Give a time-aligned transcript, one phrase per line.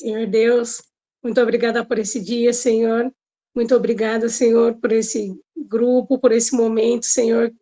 [0.00, 0.82] Senhor Deus,
[1.22, 3.14] muito obrigada por esse dia, Senhor.
[3.54, 7.52] Muito obrigada, Senhor, por esse grupo, por esse momento, Senhor,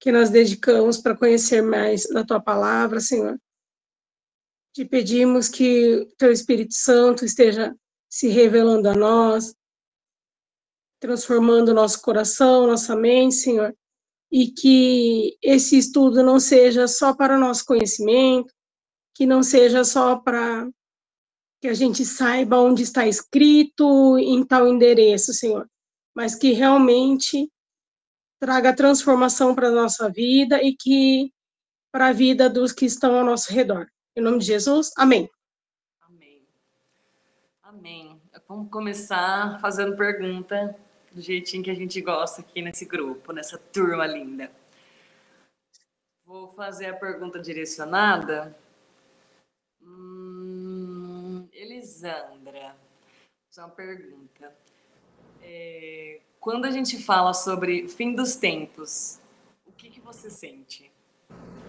[0.00, 3.38] que nós dedicamos para conhecer mais da tua palavra, Senhor.
[4.72, 7.76] Te pedimos que teu Espírito Santo esteja
[8.08, 9.54] se revelando a nós,
[10.98, 13.76] transformando nosso coração, nossa mente, Senhor,
[14.32, 18.50] e que esse estudo não seja só para o nosso conhecimento,
[19.14, 20.66] que não seja só para
[21.60, 25.68] que a gente saiba onde está escrito em tal endereço, Senhor,
[26.14, 27.50] mas que realmente
[28.40, 31.30] traga transformação para a nossa vida e que
[31.92, 33.86] para a vida dos que estão ao nosso redor.
[34.16, 35.28] Em nome de Jesus, amém.
[36.00, 36.46] Amém.
[37.62, 38.20] Amém.
[38.48, 40.74] Vamos começar fazendo pergunta
[41.12, 44.50] do jeitinho que a gente gosta aqui nesse grupo, nessa turma linda.
[46.24, 48.56] Vou fazer a pergunta direcionada.
[51.90, 52.76] Elisandra,
[53.50, 54.54] só uma pergunta.
[55.42, 59.18] É, quando a gente fala sobre fim dos tempos,
[59.66, 60.90] o que, que você sente?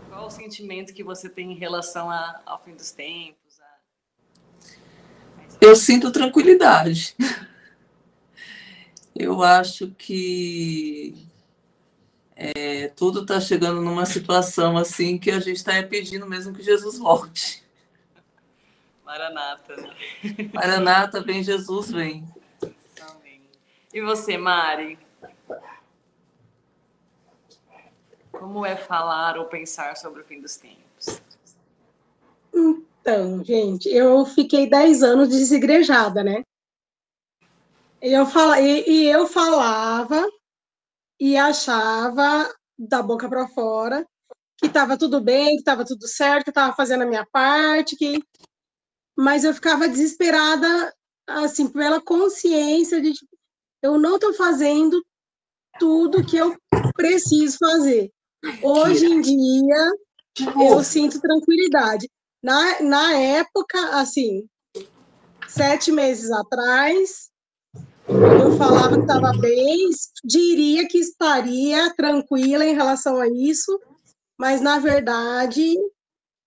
[0.09, 3.59] Qual o sentimento que você tem em relação a, ao fim dos tempos?
[3.59, 3.66] A...
[5.59, 7.16] Eu sinto tranquilidade.
[9.16, 11.28] Eu acho que
[12.35, 16.97] é, tudo está chegando numa situação assim que a gente está pedindo mesmo que Jesus
[16.97, 17.60] volte.
[19.11, 19.75] Maranata.
[20.53, 22.25] Maranata, vem Jesus, vem.
[23.01, 23.41] Amém.
[23.93, 24.97] E você, Mari?
[28.31, 31.21] Como é falar ou pensar sobre o fim dos tempos?
[32.53, 36.43] Então, gente, eu fiquei 10 anos desigrejada, né?
[38.01, 40.25] E eu, fala, e, e eu falava
[41.19, 44.07] e achava da boca para fora
[44.57, 48.23] que estava tudo bem, que estava tudo certo, que estava fazendo a minha parte, que
[49.22, 50.91] mas eu ficava desesperada
[51.27, 53.38] assim pela consciência de tipo,
[53.83, 55.00] eu não estou fazendo
[55.80, 56.58] tudo que eu
[56.95, 58.12] preciso fazer.
[58.63, 59.91] Hoje em dia
[60.59, 62.09] eu sinto tranquilidade.
[62.44, 64.47] Na, na época, assim,
[65.47, 67.29] sete meses atrás,
[68.07, 69.88] eu falava que estava bem,
[70.24, 73.79] diria que estaria tranquila em relação a isso,
[74.35, 75.75] mas na verdade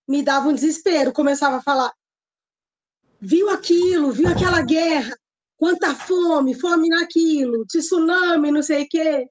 [0.05, 1.13] me dava um desespero.
[1.13, 1.93] Começava a falar:
[3.25, 5.17] viu aquilo, viu aquela guerra,
[5.57, 9.27] quanta fome, fome naquilo, tsunami, não sei o quê.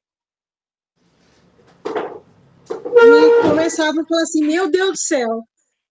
[2.96, 5.42] E começava a falar assim: meu Deus do céu.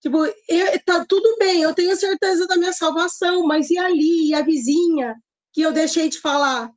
[0.01, 4.33] Tipo, eu, tá tudo bem, eu tenho certeza da minha salvação, mas e ali, e
[4.33, 5.15] a vizinha?
[5.53, 6.71] que eu deixei de falar?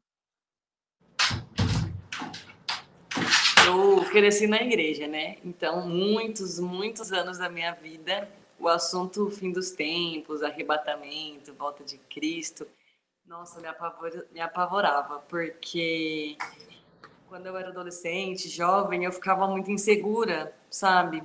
[3.67, 5.39] Eu cresci na igreja, né?
[5.43, 8.29] Então, muitos, muitos anos da minha vida,
[8.59, 12.67] o assunto fim dos tempos, arrebatamento, volta de Cristo,
[13.27, 16.37] nossa, me, apavor, me apavorava, porque
[17.29, 21.23] quando eu era adolescente, jovem, eu ficava muito insegura, sabe?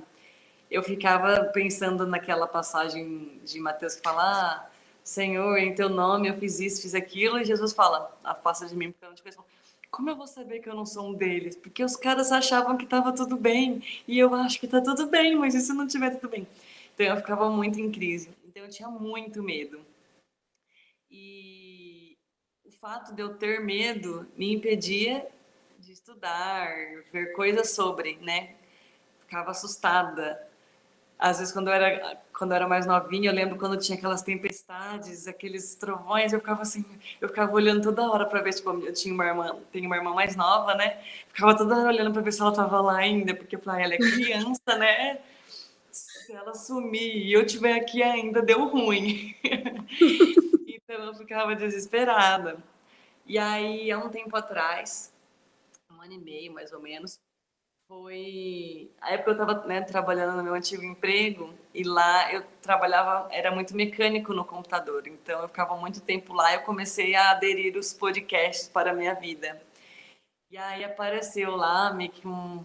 [0.70, 4.70] Eu ficava pensando naquela passagem de Mateus que fala, ah,
[5.04, 8.90] Senhor, em teu nome eu fiz isso, fiz aquilo, e Jesus fala, afasta de mim
[8.90, 9.44] porque eu não te conheço.
[9.90, 11.54] Como eu vou saber que eu não sou um deles?
[11.54, 15.36] Porque os caras achavam que estava tudo bem, e eu acho que está tudo bem,
[15.36, 16.48] mas se não estiver tudo bem?
[17.02, 19.84] Então eu ficava muito em crise, então eu tinha muito medo.
[21.10, 22.16] E
[22.64, 25.26] o fato de eu ter medo me impedia
[25.80, 26.68] de estudar,
[27.12, 28.54] ver coisas sobre, né?
[29.20, 30.48] Ficava assustada
[31.18, 34.22] às vezes quando eu era quando eu era mais novinha, eu lembro quando tinha aquelas
[34.22, 36.84] tempestades, aqueles trovões, eu ficava assim,
[37.20, 40.12] eu ficava olhando toda hora para ver, tipo, eu tinha uma irmã, tenho uma irmã
[40.12, 41.00] mais nova, né?
[41.28, 43.94] Ficava toda hora olhando para ver se ela tava lá ainda, porque falei, ah, ela
[43.94, 45.20] é criança, né?
[45.92, 49.36] Se ela sumir e eu tiver aqui ainda, deu ruim.
[50.66, 52.56] então eu ficava desesperada.
[53.26, 55.12] E aí, há um tempo atrás,
[55.90, 57.20] um ano e meio mais ou menos,
[57.92, 63.28] foi a época eu estava né, trabalhando no meu antigo emprego e lá eu trabalhava
[63.30, 67.32] era muito mecânico no computador então eu ficava muito tempo lá e eu comecei a
[67.32, 69.60] aderir os podcasts para a minha vida
[70.50, 72.64] e aí apareceu lá meio que um,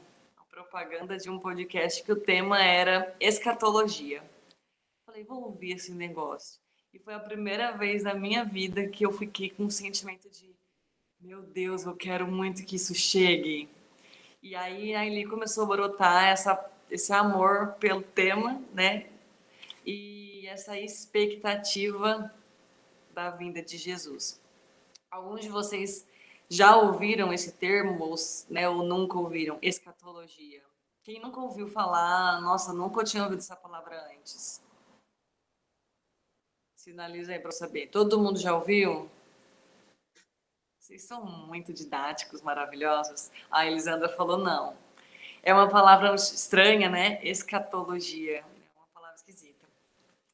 [0.68, 4.22] propaganda de um podcast que o tema era escatologia
[5.06, 6.60] falei vou ouvir esse negócio
[6.94, 10.56] e foi a primeira vez na minha vida que eu fiquei com um sentimento de
[11.20, 13.70] meu Deus eu quero muito que isso chegue
[14.42, 19.08] e aí ali começou a brotar essa, esse amor pelo tema, né?
[19.86, 22.34] E essa expectativa
[23.14, 24.40] da vinda de Jesus.
[25.10, 26.08] Alguns de vocês
[26.50, 28.16] já ouviram esse termo ou,
[28.50, 29.58] né, ou nunca ouviram?
[29.62, 30.64] Escatologia.
[31.04, 34.62] Quem nunca ouviu falar, nossa, nunca tinha ouvido essa palavra antes.
[36.76, 37.88] Sinaliza aí para saber.
[37.88, 39.10] Todo mundo já ouviu?
[40.78, 43.30] Vocês são muito didáticos, maravilhosos.
[43.52, 44.78] A Elisandra falou não.
[45.44, 47.20] É uma palavra estranha, né?
[47.24, 48.40] Escatologia.
[48.40, 49.68] É uma palavra esquisita.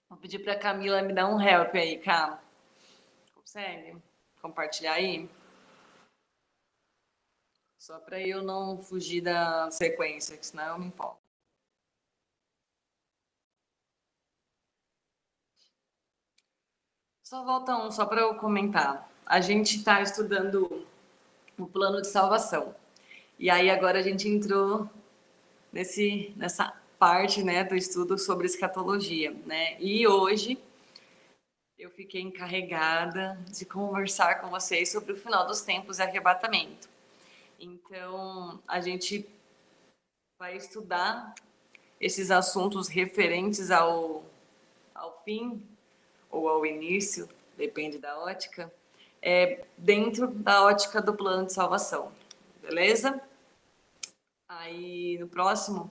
[0.09, 2.39] Vou pedir para a Camila me dar um help aí, Cam.
[3.33, 3.97] Consegue
[4.41, 5.27] compartilhar aí?
[7.83, 11.19] Só para eu não fugir da sequência, que senão eu me empolgo.
[17.21, 19.11] Só volta um, só para eu comentar.
[19.25, 20.87] A gente está estudando
[21.59, 22.73] o plano de salvação.
[23.37, 24.89] E aí agora a gente entrou
[25.69, 29.31] nesse, nessa parte né, do estudo sobre escatologia.
[29.45, 29.75] Né?
[29.81, 30.57] E hoje
[31.77, 36.92] eu fiquei encarregada de conversar com vocês sobre o final dos tempos e arrebatamento.
[37.63, 39.25] Então, a gente
[40.37, 41.33] vai estudar
[41.97, 44.25] esses assuntos referentes ao,
[44.93, 45.65] ao fim
[46.29, 48.69] ou ao início, depende da ótica,
[49.21, 52.11] é, dentro da ótica do plano de salvação.
[52.61, 53.21] Beleza?
[54.49, 55.89] Aí, no próximo,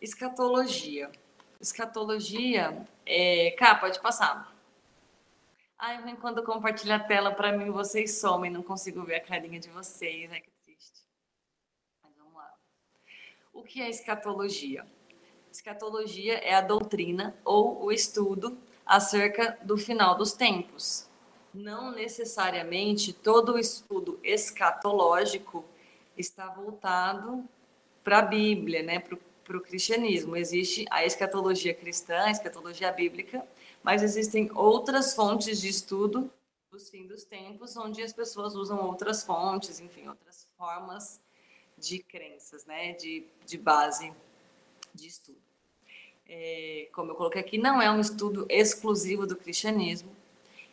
[0.00, 1.12] escatologia.
[1.60, 3.52] Escatologia é.
[3.52, 4.52] Cá, pode passar.
[5.78, 9.68] Ai, quando compartilha a tela, para mim vocês somem, não consigo ver a carinha de
[9.68, 11.04] vocês, né triste.
[12.02, 12.54] Mas vamos lá.
[13.58, 14.86] O que é escatologia?
[15.50, 18.56] Escatologia é a doutrina ou o estudo
[18.86, 21.08] acerca do final dos tempos.
[21.52, 25.64] Não necessariamente todo o estudo escatológico
[26.16, 27.44] está voltado
[28.04, 29.00] para a Bíblia, né?
[29.00, 30.36] Para o cristianismo.
[30.36, 33.44] Existe a escatologia cristã, a escatologia bíblica,
[33.82, 36.30] mas existem outras fontes de estudo
[36.70, 41.20] dos fim dos tempos, onde as pessoas usam outras fontes, enfim, outras formas
[41.80, 44.12] de crenças, né, de, de base
[44.94, 45.38] de estudo.
[46.28, 50.10] É, como eu coloquei aqui, não é um estudo exclusivo do cristianismo,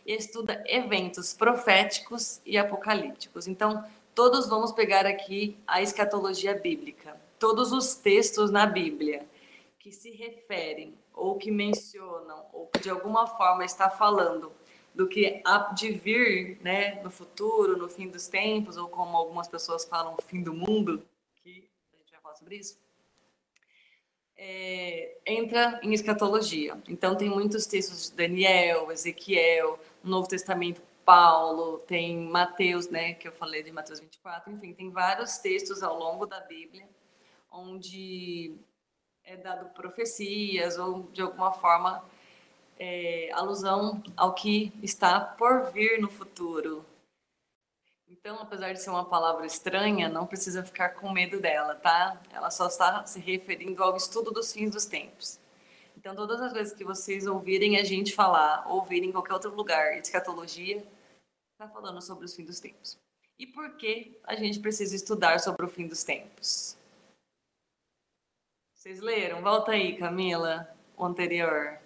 [0.06, 3.48] estuda eventos proféticos e apocalípticos.
[3.48, 9.26] Então, todos vamos pegar aqui a escatologia bíblica, todos os textos na Bíblia
[9.80, 14.52] que se referem ou que mencionam ou que de alguma forma está falando
[14.96, 19.48] do que há de vir, né, no futuro, no fim dos tempos, ou como algumas
[19.48, 21.06] pessoas falam, fim do mundo,
[21.44, 22.80] que a gente vai falar sobre isso,
[24.38, 26.82] é, entra em escatologia.
[26.88, 33.28] Então tem muitos textos de Daniel, Ezequiel, no Novo Testamento Paulo, tem Mateus, né, que
[33.28, 36.88] eu falei de Mateus 24, enfim, tem vários textos ao longo da Bíblia
[37.52, 38.56] onde
[39.24, 42.04] é dado profecias ou de alguma forma
[42.78, 46.86] é, alusão ao que está por vir no futuro.
[48.08, 52.22] Então, apesar de ser uma palavra estranha, não precisa ficar com medo dela, tá?
[52.32, 55.40] Ela só está se referindo ao estudo dos fins dos tempos.
[55.98, 59.98] Então, todas as vezes que vocês ouvirem a gente falar, ouvirem em qualquer outro lugar,
[59.98, 60.86] escatologia,
[61.54, 62.98] está falando sobre os fins dos tempos.
[63.40, 66.78] E por que a gente precisa estudar sobre o fim dos tempos?
[68.74, 69.42] Vocês leram?
[69.42, 71.80] Volta aí, Camila, o anterior.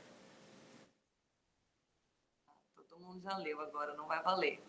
[3.29, 4.59] Todo mundo já leu agora, não vai valer.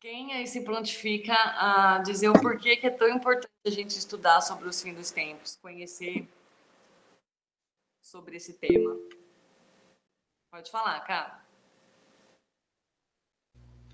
[0.00, 4.40] Quem aí se prontifica a dizer o porquê que é tão importante a gente estudar
[4.42, 6.28] sobre os fins dos tempos, conhecer
[8.00, 8.96] sobre esse tema?
[10.52, 11.42] Pode falar, cara.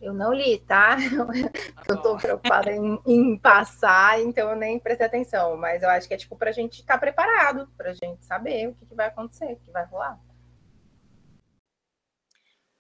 [0.01, 0.99] Eu não li, tá?
[1.89, 5.57] eu tô preocupada em, em, passar, então eu nem prestei atenção.
[5.57, 8.75] Mas eu acho que é tipo pra gente estar tá preparado, pra gente saber o
[8.75, 10.21] que, que vai acontecer, o que vai rolar.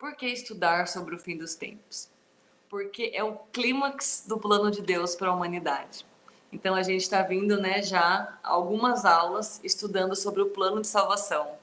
[0.04, 2.10] Por que estudar sobre o fim dos tempos?
[2.68, 6.04] Porque é o clímax do plano de Deus para a humanidade.
[6.52, 11.56] Então a gente está vindo, né, já algumas aulas estudando sobre o plano de salvação.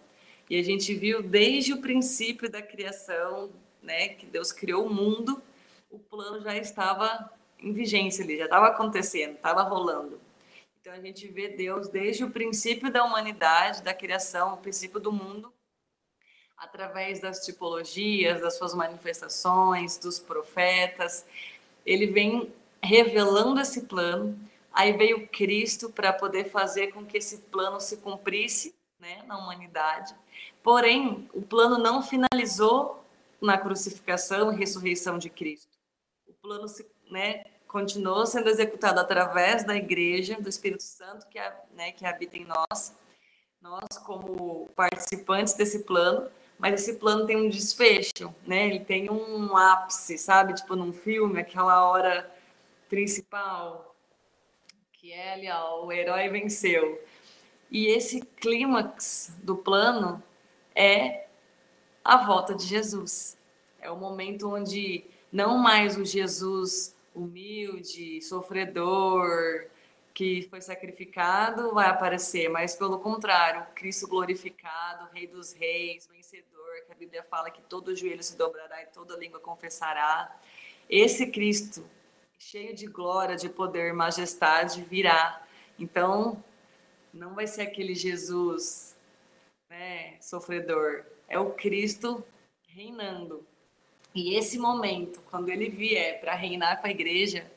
[0.50, 5.40] E a gente viu desde o princípio da criação, né, que Deus criou o mundo
[5.92, 10.20] o plano já estava em vigência ali, já estava acontecendo, estava rolando.
[10.80, 15.12] Então a gente vê Deus desde o princípio da humanidade, da criação, o princípio do
[15.12, 15.54] mundo,
[16.62, 21.26] através das tipologias, das suas manifestações, dos profetas.
[21.86, 24.40] Ele vem revelando esse plano.
[24.72, 30.16] Aí veio Cristo para poder fazer com que esse plano se cumprisse né, na humanidade.
[30.64, 33.04] Porém, o plano não finalizou
[33.42, 35.72] na crucificação e ressurreição de Cristo
[36.42, 36.66] plano
[37.10, 41.40] né, continuou sendo executado através da igreja, do Espírito Santo que,
[41.74, 42.96] né, que habita em nós,
[43.62, 46.30] nós como participantes desse plano,
[46.62, 48.68] mas esse plano tem um desfecho, né?
[48.68, 50.54] Ele tem um ápice, sabe?
[50.54, 52.32] Tipo num filme, aquela hora
[52.88, 53.96] principal,
[54.94, 57.04] que é ali, ó, o herói venceu.
[57.72, 60.22] E esse clímax do plano
[60.76, 61.26] é
[62.06, 63.40] a volta de Jesus.
[63.80, 69.66] É o momento onde não mais o Jesus humilde, sofredor,
[70.14, 76.92] que foi sacrificado vai aparecer, mas pelo contrário, Cristo glorificado, Rei dos Reis, vencedor, que
[76.92, 80.40] a Bíblia fala que todo joelho se dobrará e toda língua confessará.
[80.90, 81.84] Esse Cristo,
[82.40, 85.46] cheio de glória, de poder, majestade, virá.
[85.78, 86.42] Então,
[87.14, 88.96] não vai ser aquele Jesus
[89.70, 92.24] né, sofredor, é o Cristo
[92.68, 93.46] reinando.
[94.14, 97.50] E esse momento, quando ele vier para reinar com a igreja,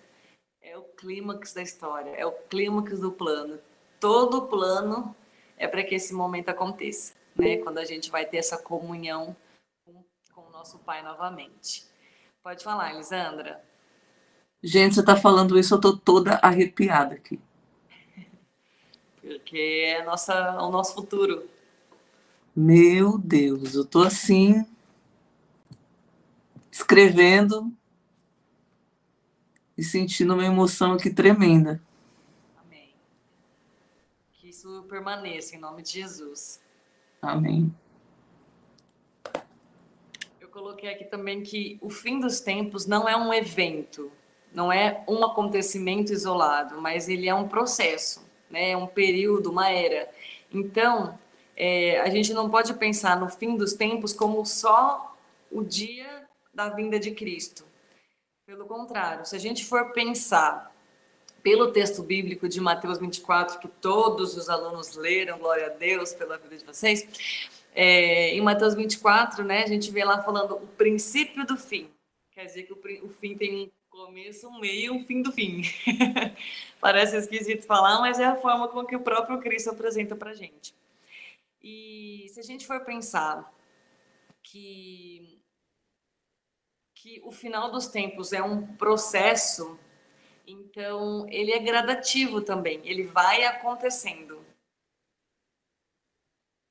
[0.62, 3.58] é o clímax da história, é o clímax do plano.
[3.98, 5.14] Todo plano
[5.56, 7.58] é para que esse momento aconteça, né?
[7.58, 9.36] Quando a gente vai ter essa comunhão
[9.84, 11.84] com, com o nosso Pai novamente.
[12.42, 13.62] Pode falar, Elisandra.
[14.62, 17.40] Gente, você está falando isso, eu estou toda arrepiada aqui.
[19.20, 21.48] Porque é nossa, o nosso futuro.
[22.54, 24.66] Meu Deus, eu estou assim,
[26.70, 27.72] escrevendo
[29.76, 31.82] e sentindo uma emoção aqui tremenda.
[32.56, 32.94] Amém.
[34.32, 36.63] Que isso permaneça em nome de Jesus.
[37.26, 37.74] Amém.
[40.40, 44.10] Eu coloquei aqui também que o fim dos tempos não é um evento,
[44.52, 48.70] não é um acontecimento isolado, mas ele é um processo, né?
[48.70, 50.08] É um período, uma era.
[50.52, 51.18] Então,
[51.56, 55.16] é, a gente não pode pensar no fim dos tempos como só
[55.50, 57.64] o dia da vinda de Cristo
[58.46, 60.73] pelo contrário, se a gente for pensar
[61.44, 66.38] pelo texto bíblico de Mateus 24, que todos os alunos leram, glória a Deus pela
[66.38, 67.06] vida de vocês,
[67.74, 71.90] é, em Mateus 24, né, a gente vê lá falando o princípio do fim.
[72.32, 75.30] Quer dizer que o, o fim tem um começo, um meio e um fim do
[75.30, 75.60] fim.
[76.80, 80.74] Parece esquisito falar, mas é a forma com que o próprio Cristo apresenta para gente.
[81.62, 83.52] E se a gente for pensar
[84.42, 85.40] que
[86.94, 89.78] que o final dos tempos é um processo,
[90.46, 94.44] então ele é gradativo também, ele vai acontecendo.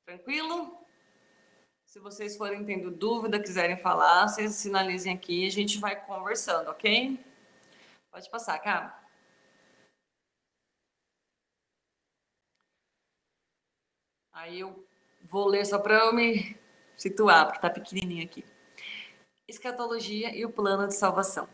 [0.06, 0.77] Tranquilo?
[1.86, 6.70] Se vocês forem tendo dúvida, quiserem falar, vocês sinalizem aqui e a gente vai conversando,
[6.70, 7.20] ok?
[8.12, 9.00] Pode passar, cá.
[14.32, 14.86] Aí eu
[15.22, 16.58] vou ler só para eu me
[16.98, 18.44] situar, porque tá pequenininho aqui
[19.48, 21.48] escatologia e o plano de salvação.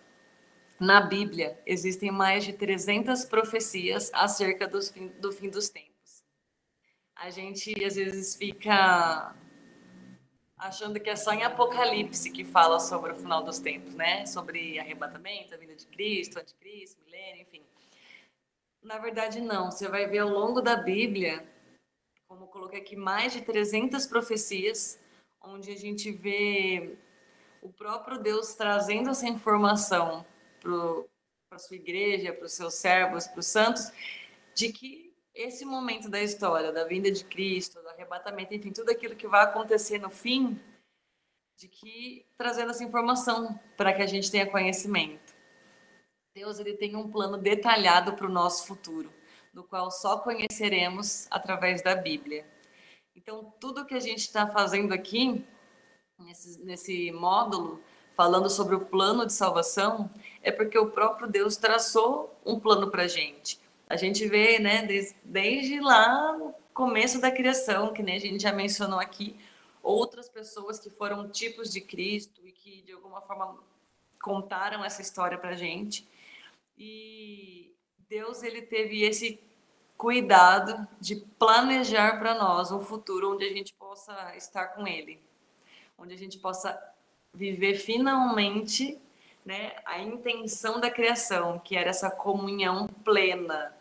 [0.80, 6.24] Na Bíblia, existem mais de 300 profecias acerca do fim, do fim dos tempos.
[7.14, 9.36] A gente, às vezes, fica
[10.58, 14.26] achando que é só em Apocalipse que fala sobre o final dos tempos, né?
[14.26, 17.62] Sobre arrebatamento, a vinda de Cristo, anticristo, milênio, enfim.
[18.82, 19.70] Na verdade, não.
[19.70, 21.46] Você vai ver ao longo da Bíblia,
[22.26, 24.98] como eu coloquei aqui, mais de 300 profecias,
[25.42, 26.98] onde a gente vê
[27.62, 30.26] o próprio Deus trazendo essa informação
[30.60, 31.06] para
[31.52, 33.92] a sua igreja, para os seus servos, para os santos,
[34.54, 39.16] de que esse momento da história, da vinda de Cristo, do arrebatamento, enfim, tudo aquilo
[39.16, 40.60] que vai acontecer no fim,
[41.56, 45.34] de que trazendo essa informação para que a gente tenha conhecimento.
[46.34, 49.12] Deus ele tem um plano detalhado para o nosso futuro,
[49.54, 52.46] no qual só conheceremos através da Bíblia.
[53.16, 55.46] Então, tudo que a gente está fazendo aqui
[56.18, 57.84] nesse, nesse módulo,
[58.16, 60.10] falando sobre o plano de salvação,
[60.42, 63.60] é porque o próprio Deus traçou um plano para a gente.
[63.88, 68.44] A gente vê, né, desde, desde lá no começo da criação, que nem a gente
[68.44, 69.36] já mencionou aqui,
[69.82, 73.58] outras pessoas que foram tipos de Cristo e que de alguma forma
[74.22, 76.08] contaram essa história para a gente.
[76.78, 77.74] E
[78.08, 79.40] Deus ele teve esse
[79.98, 85.20] cuidado de planejar para nós um futuro onde a gente possa estar com Ele
[86.00, 86.80] onde a gente possa
[87.34, 89.00] viver finalmente
[89.50, 93.76] né, a intenção da criação, que era essa comunhão plena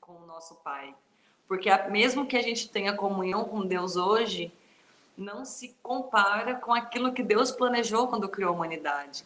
[0.00, 0.92] com o nosso Pai.
[1.46, 4.52] Porque mesmo que a gente tenha comunhão com Deus hoje,
[5.16, 9.24] não se compara com aquilo que Deus planejou quando criou a humanidade.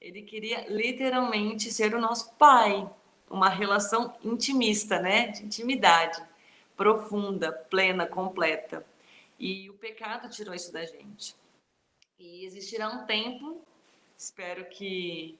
[0.00, 2.88] Ele queria literalmente ser o nosso pai,
[3.28, 5.26] uma relação intimista, né?
[5.26, 6.22] De intimidade,
[6.76, 8.86] profunda, plena, completa.
[9.40, 11.34] E o pecado tirou isso da gente.
[12.16, 13.60] E existirá um tempo,
[14.16, 15.38] espero que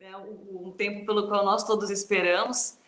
[0.00, 2.78] né, um tempo pelo qual nós todos esperamos,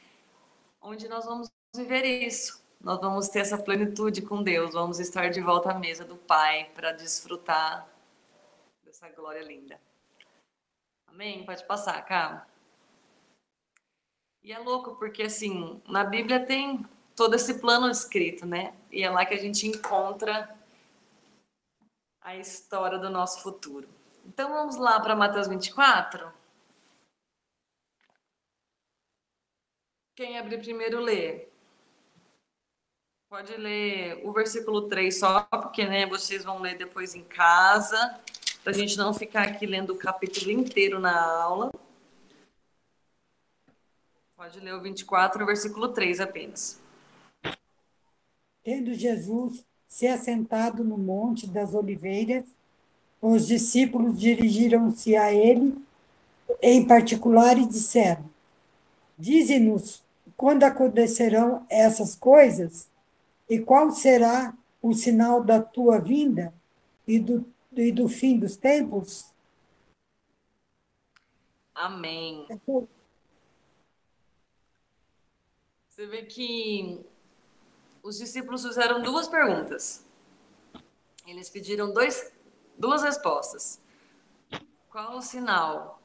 [0.81, 2.63] onde nós vamos viver isso.
[2.81, 6.71] Nós vamos ter essa plenitude com Deus, vamos estar de volta à mesa do Pai
[6.75, 7.89] para desfrutar
[8.85, 9.81] dessa glória linda.
[11.09, 11.45] Amém?
[11.45, 12.47] Pode passar, cá.
[14.43, 16.87] E é louco porque assim, na Bíblia tem
[17.17, 18.73] todo esse plano escrito, né?
[18.93, 20.57] E é lá que a gente encontra
[22.21, 23.98] a história do nosso futuro.
[24.29, 26.31] Então vamos lá para Mateus 24.
[30.15, 31.49] Quem abrir primeiro lê.
[33.31, 38.21] Pode ler o versículo 3 só, porque né, vocês vão ler depois em casa,
[38.63, 41.73] para a gente não ficar aqui lendo o capítulo inteiro na aula.
[44.37, 46.79] Pode ler o 24, versículo 3 apenas.
[48.63, 52.58] Tendo Jesus se assentado no Monte das Oliveiras,
[53.21, 55.77] os discípulos dirigiram-se a ele
[56.63, 58.25] em particular e disseram:
[59.19, 60.03] Dize-nos
[60.37, 62.89] quando acontecerão essas coisas
[63.49, 66.55] e qual será o sinal da tua vinda
[67.07, 69.33] e do, e do fim dos tempos?
[71.75, 72.47] Amém.
[75.89, 77.01] Você vê que
[78.03, 80.05] os discípulos fizeram duas perguntas.
[81.27, 82.33] Eles pediram dois,
[82.79, 83.81] duas respostas.
[84.91, 86.01] Qual o sinal?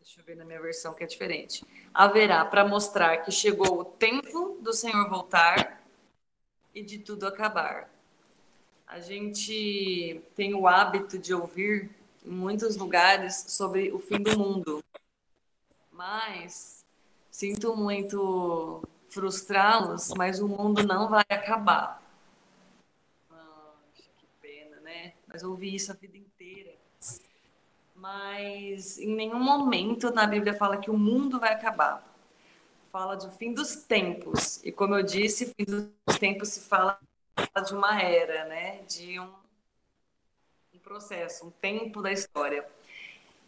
[0.00, 1.64] Deixa eu ver na minha versão que é diferente.
[1.94, 5.80] Haverá para mostrar que chegou o tempo do Senhor voltar
[6.74, 7.88] e de tudo acabar.
[8.86, 11.90] A gente tem o hábito de ouvir
[12.24, 14.84] em muitos lugares sobre o fim do mundo,
[15.90, 16.84] mas
[17.30, 22.02] sinto muito frustrá-los, mas o mundo não vai acabar.
[23.94, 25.14] que pena, né?
[25.32, 26.74] Mas ouvi isso a vida inteira.
[27.94, 32.12] Mas em nenhum momento na Bíblia fala que o mundo vai acabar
[32.92, 34.62] fala do fim dos tempos.
[34.62, 37.00] E como eu disse, fim dos tempos se fala
[37.66, 38.82] de uma era, né?
[38.82, 39.32] De um,
[40.74, 42.68] um processo, um tempo da história.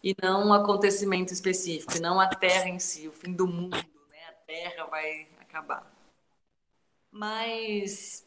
[0.03, 3.77] E não um acontecimento específico, não a Terra em si, o fim do mundo,
[4.11, 4.25] né?
[4.31, 5.93] A Terra vai acabar.
[7.13, 8.27] Mas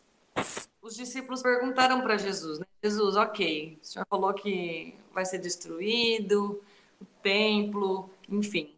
[0.82, 2.66] os discípulos perguntaram para Jesus, né?
[2.84, 6.62] Jesus, ok, o senhor falou que vai ser destruído,
[7.02, 8.74] o templo, enfim.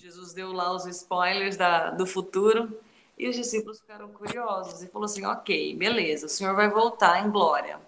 [0.00, 2.78] Jesus deu lá os spoilers da, do futuro
[3.18, 7.30] e os discípulos ficaram curiosos e falou assim: Ok, beleza, o Senhor vai voltar em
[7.30, 7.78] glória.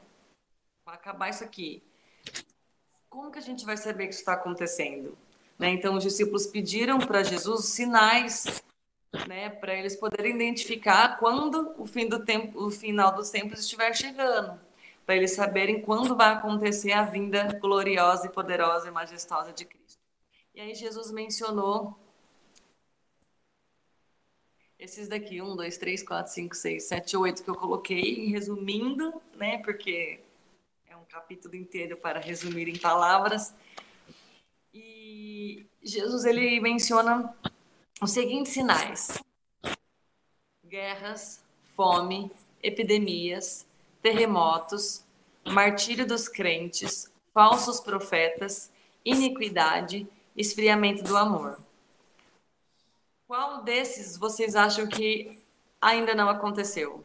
[0.84, 1.82] Vai acabar isso aqui.
[3.08, 5.16] Como que a gente vai saber que isso está acontecendo?
[5.58, 5.70] Né?
[5.70, 8.62] Então, os discípulos pediram para Jesus sinais
[9.26, 13.94] né, para eles poderem identificar quando o fim do tempo, o final dos tempos estiver
[13.94, 14.58] chegando,
[15.04, 20.00] para eles saberem quando vai acontecer a vinda gloriosa e poderosa e majestosa de Cristo.
[20.54, 21.98] E aí Jesus mencionou
[24.78, 29.58] esses daqui, um, dois, três, quatro, cinco, seis, sete, oito que eu coloquei, resumindo, né?
[29.58, 30.20] Porque
[30.88, 33.54] é um capítulo inteiro para resumir em palavras.
[34.74, 37.32] E Jesus ele menciona
[38.02, 39.22] os seguintes sinais:
[40.66, 41.44] guerras,
[41.76, 43.64] fome, epidemias,
[44.02, 45.04] terremotos,
[45.46, 48.72] martírio dos crentes, falsos profetas,
[49.04, 51.58] iniquidade esfriamento do amor.
[53.28, 55.40] Qual desses vocês acham que
[55.80, 57.04] ainda não aconteceu?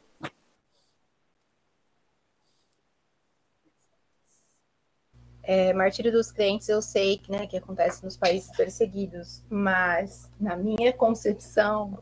[5.49, 10.57] É, martírio dos crentes eu sei que, né, que acontece nos países perseguidos, mas na
[10.57, 11.97] minha concepção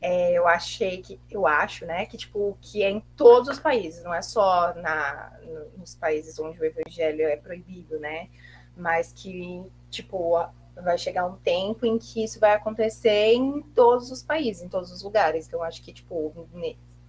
[0.00, 4.02] é, eu achei que eu acho, né, que tipo que é em todos os países,
[4.02, 5.30] não é só na
[5.76, 8.30] nos países onde o evangelho é proibido, né,
[8.74, 10.48] mas que tipo
[10.82, 14.90] vai chegar um tempo em que isso vai acontecer em todos os países, em todos
[14.90, 15.46] os lugares.
[15.46, 16.46] Então, acho que, tipo,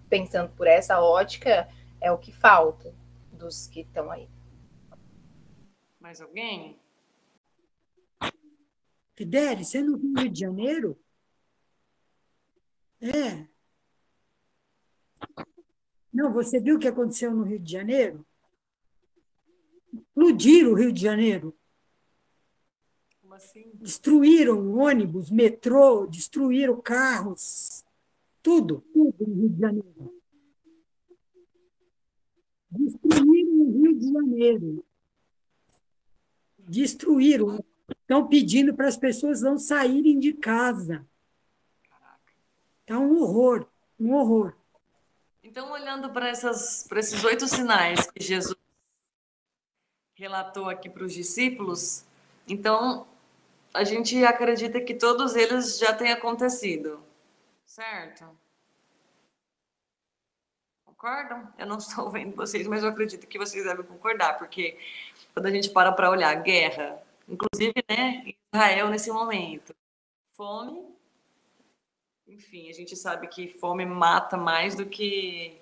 [0.09, 1.67] pensando por essa ótica,
[1.99, 2.93] é o que falta
[3.31, 4.29] dos que estão aí.
[6.07, 6.79] Mais alguém?
[9.13, 10.97] Fidel, você é no Rio de Janeiro?
[13.01, 13.45] É.
[16.13, 18.25] Não, você viu o que aconteceu no Rio de Janeiro?
[19.93, 21.53] Explodiram o Rio de Janeiro
[23.33, 23.69] assim?
[23.73, 27.83] Destruíram ônibus, metrô, destruíram carros,
[28.41, 30.21] tudo, tudo no Rio de Janeiro.
[32.71, 34.86] Destruíram o Rio de Janeiro.
[36.67, 37.63] Destruíram.
[38.01, 41.05] Estão pedindo para as pessoas não saírem de casa.
[42.81, 43.67] Está um horror,
[43.99, 44.53] um horror.
[45.43, 48.57] Então, olhando para, esses oito sinais que Jesus
[50.15, 52.03] relatou aqui para os discípulos,
[52.47, 53.07] então
[53.73, 56.99] a gente acredita que todos eles já têm acontecido,
[57.65, 58.25] certo?
[60.97, 61.47] Concordam?
[61.59, 64.77] Eu não estou vendo vocês, mas eu acredito que vocês devem concordar, porque
[65.33, 69.75] quando a gente para para olhar guerra, inclusive, né, Israel nesse momento,
[70.33, 70.95] fome,
[72.27, 75.61] enfim, a gente sabe que fome mata mais do que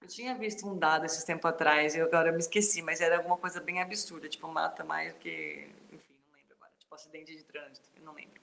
[0.00, 3.18] Eu tinha visto um dado esses tempo atrás e agora eu me esqueci, mas era
[3.18, 5.68] alguma coisa bem absurda, tipo, mata mais que.
[5.92, 6.72] Enfim, não lembro agora.
[6.78, 8.40] Tipo, acidente de trânsito, não lembro.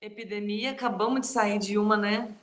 [0.00, 2.34] Epidemia, acabamos de sair de uma, né?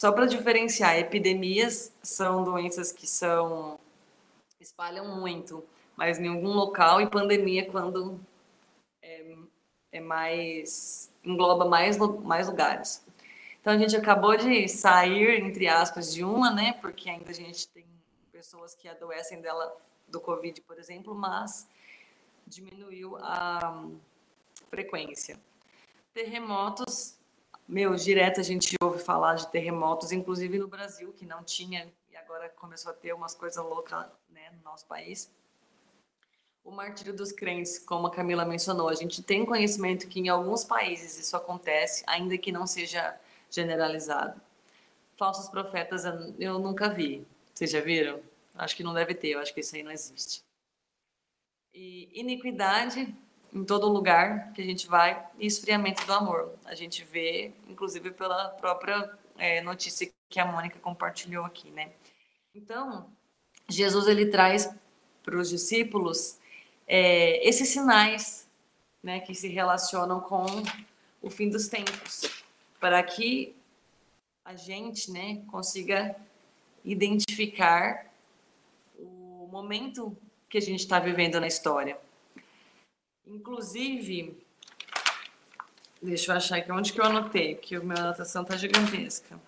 [0.00, 3.78] Só para diferenciar, epidemias são doenças que são
[4.58, 5.62] espalham muito,
[5.94, 8.18] mas em algum local, e pandemia quando
[9.02, 9.36] é,
[9.92, 13.04] é mais engloba mais mais lugares.
[13.60, 16.72] Então a gente acabou de sair entre aspas de uma, né?
[16.80, 17.84] Porque ainda a gente tem
[18.32, 19.70] pessoas que adoecem dela
[20.08, 21.68] do Covid, por exemplo, mas
[22.46, 23.86] diminuiu a
[24.70, 25.38] frequência.
[26.14, 27.19] Terremotos
[27.70, 32.16] meu, direto a gente ouve falar de terremotos, inclusive no Brasil, que não tinha, e
[32.16, 35.32] agora começou a ter umas coisas loucas né, no nosso país.
[36.64, 40.64] O martírio dos crentes, como a Camila mencionou, a gente tem conhecimento que em alguns
[40.64, 44.40] países isso acontece, ainda que não seja generalizado.
[45.16, 46.04] Falsos profetas
[46.38, 47.24] eu nunca vi.
[47.54, 48.20] Vocês já viram?
[48.54, 50.42] Acho que não deve ter, eu acho que isso aí não existe.
[51.72, 53.14] E iniquidade,
[53.52, 56.54] em todo lugar que a gente vai e esfriamento do amor.
[56.64, 61.90] A gente vê, inclusive pela própria é, notícia que a Mônica compartilhou aqui, né?
[62.54, 63.10] Então,
[63.68, 64.72] Jesus ele traz
[65.22, 66.38] para os discípulos
[66.86, 68.48] é, esses sinais,
[69.02, 70.46] né, que se relacionam com
[71.22, 72.22] o fim dos tempos,
[72.78, 73.56] para que
[74.44, 76.16] a gente, né, consiga
[76.84, 78.12] identificar
[78.98, 80.16] o momento
[80.48, 81.98] que a gente está vivendo na história.
[83.30, 84.44] Inclusive,
[86.02, 89.40] deixa eu achar aqui onde que eu anotei, que a minha anotação tá gigantesca.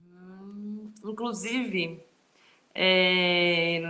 [0.00, 2.00] Hum, inclusive,
[2.72, 3.80] é...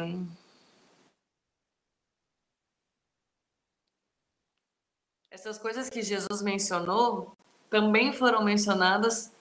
[5.30, 7.36] essas coisas que Jesus mencionou
[7.68, 9.32] também foram mencionadas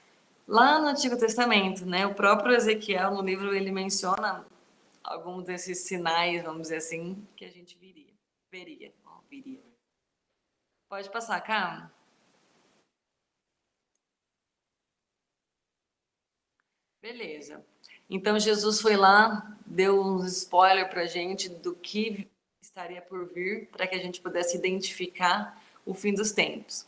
[0.47, 4.45] Lá no Antigo Testamento, né, o próprio Ezequiel, no livro, ele menciona
[5.03, 8.13] alguns desses sinais, vamos dizer assim, que a gente viria,
[8.51, 9.61] veria, ó, viria.
[10.89, 11.91] Pode passar, cá.
[17.01, 17.65] Beleza.
[18.09, 22.29] Então Jesus foi lá, deu uns spoiler para a gente do que
[22.61, 26.85] estaria por vir, para que a gente pudesse identificar o fim dos tempos.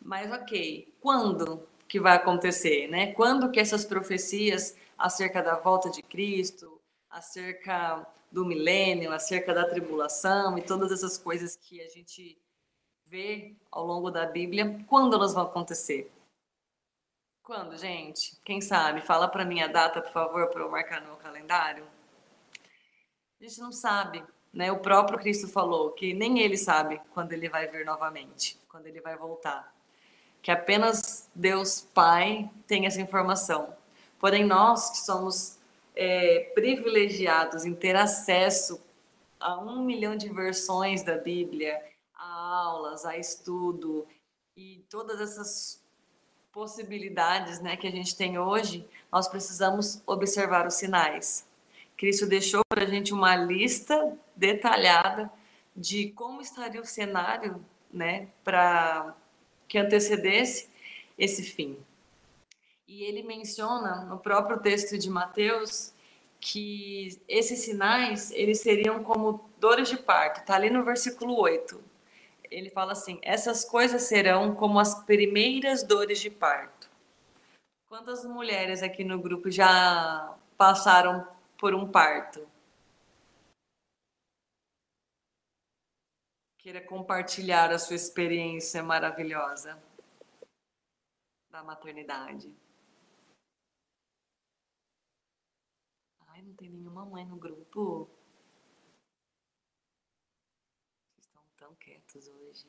[0.00, 3.12] Mas ok, quando que vai acontecer, né?
[3.14, 10.58] Quando que essas profecias acerca da volta de Cristo, acerca do milênio, acerca da tribulação
[10.58, 12.38] e todas essas coisas que a gente
[13.06, 16.12] vê ao longo da Bíblia, quando elas vão acontecer?
[17.42, 18.38] Quando, gente?
[18.44, 19.00] Quem sabe?
[19.00, 21.86] Fala para mim a data, por favor, para eu marcar no calendário.
[23.40, 24.22] A gente não sabe,
[24.52, 24.70] né?
[24.70, 29.00] O próprio Cristo falou que nem ele sabe quando ele vai vir novamente, quando ele
[29.00, 29.77] vai voltar
[30.48, 33.76] que apenas Deus Pai tem essa informação.
[34.18, 35.58] Porém, nós que somos
[35.94, 38.80] é, privilegiados em ter acesso
[39.38, 41.78] a um milhão de versões da Bíblia,
[42.14, 44.06] a aulas, a estudo
[44.56, 45.84] e todas essas
[46.50, 51.46] possibilidades né, que a gente tem hoje, nós precisamos observar os sinais.
[51.94, 55.30] Cristo deixou para a gente uma lista detalhada
[55.76, 59.14] de como estaria o cenário né, para
[59.68, 60.68] que antecedesse
[61.18, 61.76] esse fim.
[62.86, 65.92] E ele menciona no próprio texto de Mateus
[66.40, 70.40] que esses sinais eles seriam como dores de parto.
[70.40, 71.78] Está ali no versículo 8.
[72.50, 76.88] Ele fala assim: essas coisas serão como as primeiras dores de parto.
[77.88, 81.26] Quantas mulheres aqui no grupo já passaram
[81.58, 82.47] por um parto?
[86.68, 89.82] Queira compartilhar a sua experiência maravilhosa
[91.50, 92.54] da maternidade.
[96.26, 98.10] Ai, não tem nenhuma mãe no grupo.
[101.18, 102.66] Estão tão quietos hoje.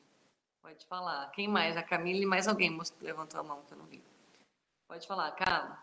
[0.62, 1.30] Pode falar.
[1.32, 1.76] Quem mais?
[1.76, 4.02] A Camila e mais alguém levantou a mão que eu não vi.
[4.88, 5.78] Pode falar, Carla.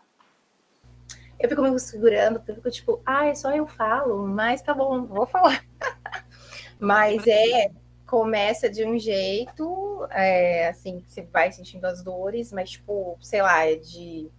[1.38, 5.06] Eu fico me segurando, eu fico tipo, ah, é só eu falo, mas tá bom,
[5.06, 5.64] vou falar.
[6.80, 7.70] mas é,
[8.08, 13.66] começa de um jeito, é, assim, você vai sentindo as dores, mas, tipo, sei lá,
[13.66, 14.30] é de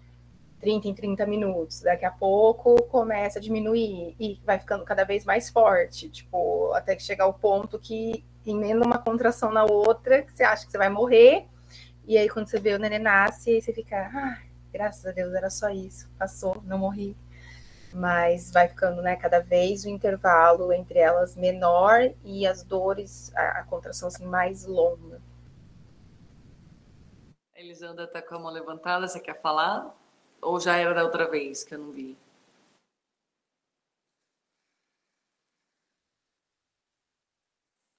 [0.59, 1.81] 30 em 30 minutos.
[1.81, 6.95] Daqui a pouco começa a diminuir e vai ficando cada vez mais forte, tipo, até
[6.95, 10.77] que chegar ao ponto que emenda uma contração na outra, que você acha que você
[10.77, 11.45] vai morrer,
[12.07, 14.39] e aí quando você vê o neném nasce, aí você fica, ah,
[14.73, 17.15] graças a Deus era só isso, passou, não morri
[17.93, 23.59] mas vai ficando né, cada vez o intervalo entre elas menor e as dores, a,
[23.59, 25.21] a contração assim, mais longa.
[27.55, 29.93] Elisandra está com a mão levantada, você quer falar?
[30.41, 32.17] Ou já era da outra vez que eu não vi?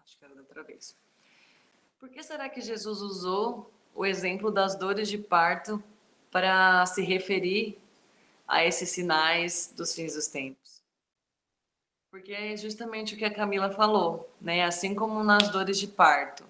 [0.02, 0.96] Acho que era da outra vez.
[1.98, 5.82] Por que será que Jesus usou o exemplo das dores de parto
[6.30, 7.78] para se referir
[8.50, 10.82] a esses sinais dos fins dos tempos?
[12.10, 14.64] Porque é justamente o que a Camila falou, né?
[14.64, 16.44] Assim como nas dores de parto,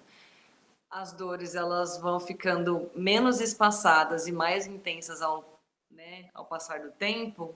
[0.90, 5.60] as dores elas vão ficando menos espaçadas e mais intensas ao,
[5.90, 7.54] né, ao passar do tempo,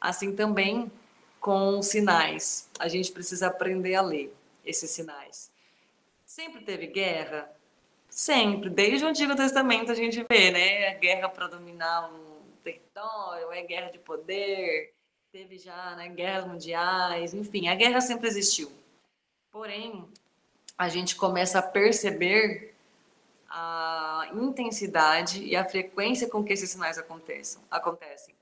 [0.00, 0.90] assim também
[1.38, 2.70] com sinais.
[2.78, 5.52] A gente precisa aprender a ler esses sinais.
[6.24, 7.52] Sempre teve guerra?
[8.08, 8.70] Sempre.
[8.70, 10.88] Desde o Antigo Testamento a gente vê, né?
[10.88, 12.21] A guerra para dominar um
[12.62, 14.92] território, é guerra de poder,
[15.30, 18.70] teve já né, guerras mundiais, enfim, a guerra sempre existiu.
[19.50, 20.04] Porém,
[20.76, 22.74] a gente começa a perceber
[23.48, 28.34] a intensidade e a frequência com que esses sinais aconteçam, acontecem.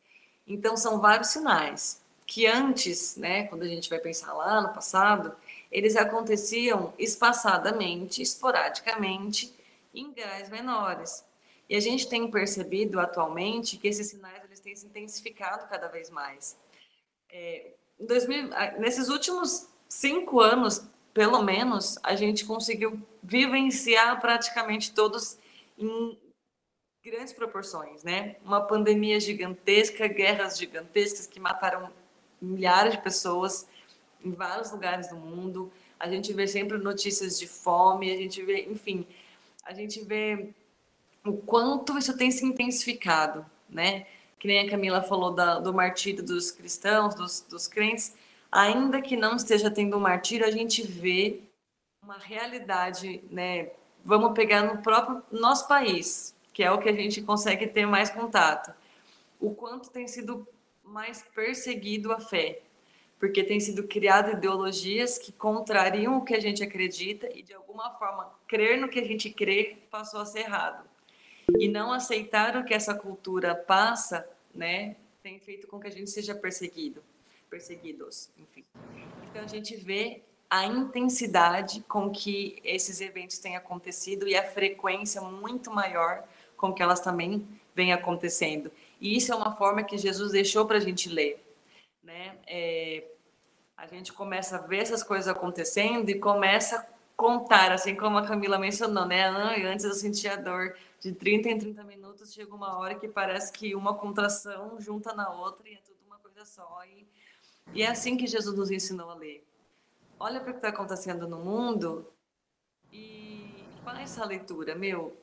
[0.46, 5.34] Então, são vários sinais que antes, né, quando a gente vai pensar lá no passado,
[5.70, 9.52] eles aconteciam espaçadamente, esporadicamente,
[9.92, 11.24] em graus menores.
[11.70, 16.10] E a gente tem percebido atualmente que esses sinais eles têm se intensificado cada vez
[16.10, 16.58] mais.
[17.30, 18.48] É, 2000,
[18.80, 25.38] nesses últimos cinco anos, pelo menos, a gente conseguiu vivenciar praticamente todos
[25.78, 26.18] em
[27.04, 28.34] grandes proporções, né?
[28.44, 31.92] Uma pandemia gigantesca, guerras gigantescas que mataram
[32.42, 33.68] milhares de pessoas
[34.24, 35.72] em vários lugares do mundo.
[36.00, 39.06] A gente vê sempre notícias de fome, a gente vê, enfim,
[39.64, 40.52] a gente vê
[41.24, 44.06] o quanto isso tem se intensificado, né?
[44.38, 48.14] Que nem a Camila falou da, do martírio dos cristãos, dos, dos crentes
[48.50, 51.40] ainda que não esteja tendo um martírio, a gente vê
[52.02, 53.70] uma realidade, né?
[54.04, 58.10] Vamos pegar no próprio nosso país, que é o que a gente consegue ter mais
[58.10, 58.74] contato.
[59.38, 60.46] O quanto tem sido
[60.82, 62.62] mais perseguido a fé,
[63.18, 67.90] porque tem sido criado ideologias que contrariam o que a gente acredita e de alguma
[67.92, 70.89] forma crer no que a gente crê passou a ser errado.
[71.58, 76.10] E não aceitar o que essa cultura passa, né, tem feito com que a gente
[76.10, 77.02] seja perseguido
[77.50, 78.64] perseguidos, enfim.
[79.28, 85.20] Então a gente vê a intensidade com que esses eventos têm acontecido e a frequência
[85.20, 86.24] muito maior
[86.56, 88.70] com que elas também vêm acontecendo.
[89.00, 91.42] E isso é uma forma que Jesus deixou para a gente ler,
[92.02, 92.36] né?
[92.46, 93.04] É,
[93.76, 96.86] a gente começa a ver essas coisas acontecendo e começa a
[97.16, 99.26] contar, assim como a Camila mencionou, né?
[99.66, 103.74] Antes eu sentia dor de 30 em 30 minutos, chega uma hora que parece que
[103.74, 106.84] uma contração junta na outra e é tudo uma coisa só.
[106.84, 107.06] E
[107.72, 109.46] e é assim que Jesus nos ensinou a ler.
[110.18, 112.06] Olha para o que está acontecendo no mundo
[112.92, 114.74] e faz essa leitura.
[114.74, 115.16] Meu,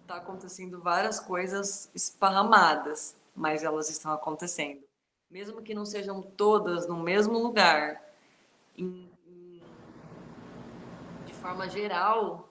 [0.00, 4.82] está acontecendo várias coisas esparramadas, mas elas estão acontecendo.
[5.30, 8.02] Mesmo que não sejam todas no mesmo lugar,
[8.76, 9.62] em, em,
[11.26, 12.48] de forma geral,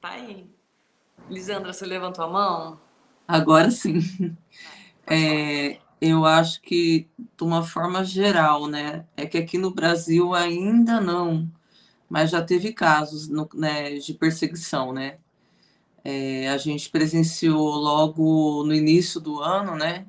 [0.00, 0.48] tá aí.
[1.26, 2.80] Lisandra, você levantou a mão?
[3.26, 3.98] Agora sim.
[5.10, 11.00] É, eu acho que, de uma forma geral, né, é que aqui no Brasil ainda
[11.00, 11.50] não,
[12.08, 15.18] mas já teve casos no, né, de perseguição, né?
[16.04, 20.06] É, a gente presenciou logo no início do ano, né?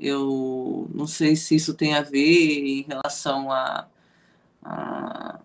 [0.00, 3.88] Eu não sei se isso tem a ver em relação a,
[4.64, 5.40] a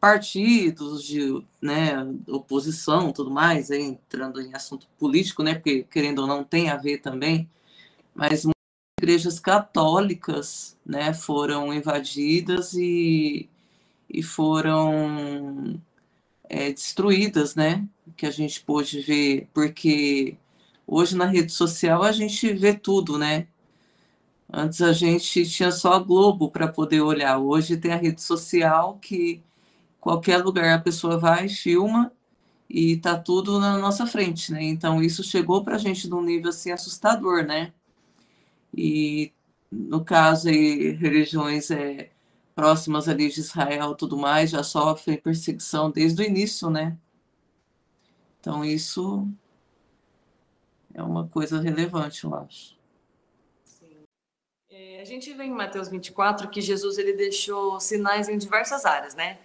[0.00, 1.94] partidos de né,
[2.26, 5.54] oposição, tudo mais, entrando em assunto político, né?
[5.54, 7.48] Porque querendo ou não tem a ver também,
[8.14, 8.46] mas
[8.98, 13.48] igrejas católicas né, foram invadidas e,
[14.08, 15.80] e foram
[16.48, 17.86] é, destruídas, né?
[18.16, 20.36] Que a gente pôde ver, porque
[20.86, 23.46] hoje na rede social a gente vê tudo, né?
[24.52, 27.38] Antes a gente tinha só a Globo para poder olhar.
[27.38, 29.42] Hoje tem a rede social que
[30.00, 32.12] qualquer lugar a pessoa vai, filma
[32.68, 34.62] e tá tudo na nossa frente, né?
[34.62, 37.72] Então isso chegou para a gente num nível assim assustador, né?
[38.74, 39.32] e
[39.70, 42.10] no caso aí, religiões é,
[42.54, 46.96] próximas ali de Israel tudo mais já sofrem perseguição desde o início, né?
[48.40, 49.28] Então isso
[50.94, 52.78] é uma coisa relevante, eu acho.
[54.68, 59.14] É, a gente vê em Mateus 24 que Jesus ele deixou sinais em diversas áreas,
[59.14, 59.38] né?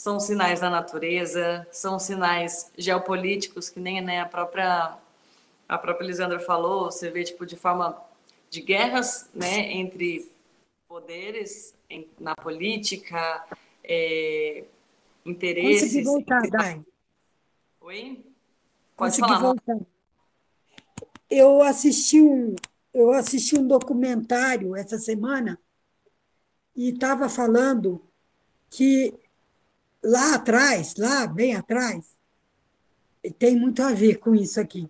[0.00, 4.96] São sinais da natureza, são sinais geopolíticos que nem né, a própria
[5.68, 8.02] a própria Lisandra falou, você vê tipo de forma
[8.48, 10.26] de guerras né, entre
[10.88, 13.44] poderes em, na política,
[13.84, 14.64] é,
[15.26, 15.92] interesses.
[15.92, 16.82] Consegui voltar, Dai.
[17.82, 18.24] Oi?
[18.96, 19.38] Pode Consegui falar.
[19.38, 19.78] Voltar.
[21.28, 22.56] eu assisti um,
[22.94, 25.60] eu assisti um documentário essa semana
[26.74, 28.02] e estava falando
[28.70, 29.12] que
[30.02, 32.16] lá atrás, lá bem atrás,
[33.38, 34.88] tem muito a ver com isso aqui.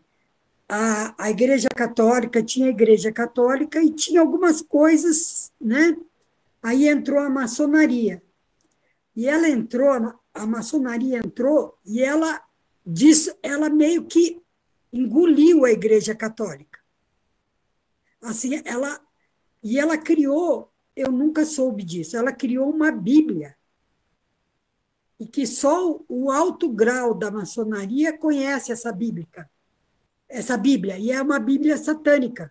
[0.69, 5.97] A, a Igreja Católica tinha a Igreja Católica e tinha algumas coisas, né?
[6.63, 8.23] Aí entrou a maçonaria.
[9.17, 12.41] E ela entrou, a maçonaria entrou e ela
[12.87, 14.41] disse, ela meio que
[14.93, 16.79] engoliu a Igreja Católica.
[18.23, 19.01] Assim, ela
[19.63, 23.57] e ela criou, eu nunca soube disso, ela criou uma Bíblia
[25.21, 29.51] e que só o alto grau da maçonaria conhece essa bíblica,
[30.27, 32.51] essa Bíblia, e é uma Bíblia satânica,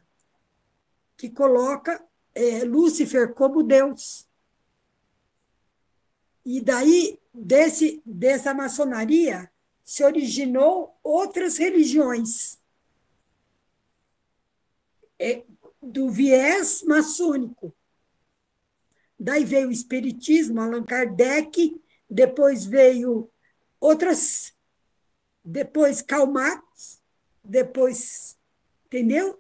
[1.17, 2.05] que coloca
[2.36, 4.27] é, Lúcifer como Deus.
[6.45, 9.51] E daí, desse, dessa maçonaria,
[9.84, 12.60] se originou outras religiões
[15.17, 15.43] é,
[15.82, 17.73] do viés maçônico.
[19.19, 23.30] Daí veio o Espiritismo, Allan Kardec, depois veio
[23.80, 24.54] outras,
[25.43, 27.02] depois Karl Marx,
[27.43, 28.38] depois,
[28.86, 29.39] entendeu?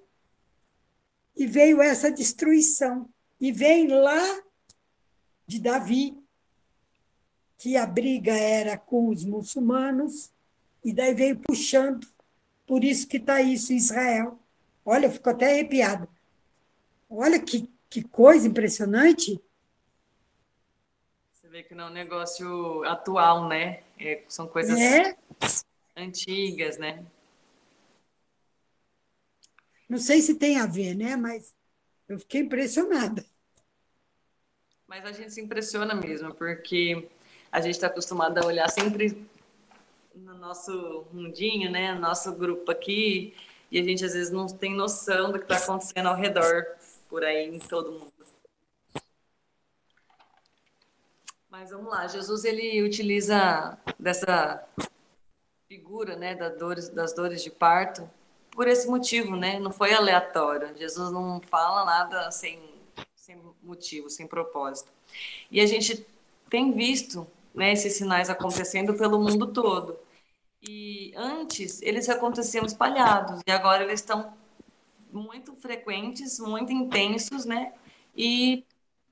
[1.35, 3.09] E veio essa destruição.
[3.39, 4.43] E vem lá
[5.47, 6.17] de Davi,
[7.57, 10.31] que a briga era com os muçulmanos,
[10.83, 12.07] e daí veio puxando.
[12.67, 14.39] Por isso que está isso em Israel.
[14.85, 16.07] Olha, eu fico até arrepiada.
[17.09, 19.41] Olha que, que coisa impressionante
[21.59, 23.83] vê que não é um negócio atual, né?
[23.99, 25.17] É, são coisas é.
[25.95, 27.05] antigas, né?
[29.89, 31.17] Não sei se tem a ver, né?
[31.17, 31.53] Mas
[32.07, 33.25] eu fiquei impressionada.
[34.87, 37.09] Mas a gente se impressiona mesmo, porque
[37.51, 39.21] a gente está acostumado a olhar sempre
[40.15, 41.93] no nosso mundinho, né?
[41.93, 43.35] No nosso grupo aqui,
[43.69, 46.65] e a gente às vezes não tem noção do que está acontecendo ao redor,
[47.09, 48.13] por aí, em todo mundo.
[51.49, 54.63] Mas vamos lá, Jesus ele utiliza dessa
[55.67, 58.09] figura, né, das dores, das dores de parto
[58.51, 59.59] por esse motivo, né?
[59.59, 60.77] Não foi aleatório.
[60.77, 62.59] Jesus não fala nada sem,
[63.15, 64.91] sem motivo, sem propósito.
[65.49, 66.05] E a gente
[66.49, 69.97] tem visto né, esses sinais acontecendo pelo mundo todo.
[70.61, 74.33] E antes eles aconteciam espalhados e agora eles estão
[75.11, 77.73] muito frequentes, muito intensos, né?
[78.15, 78.65] E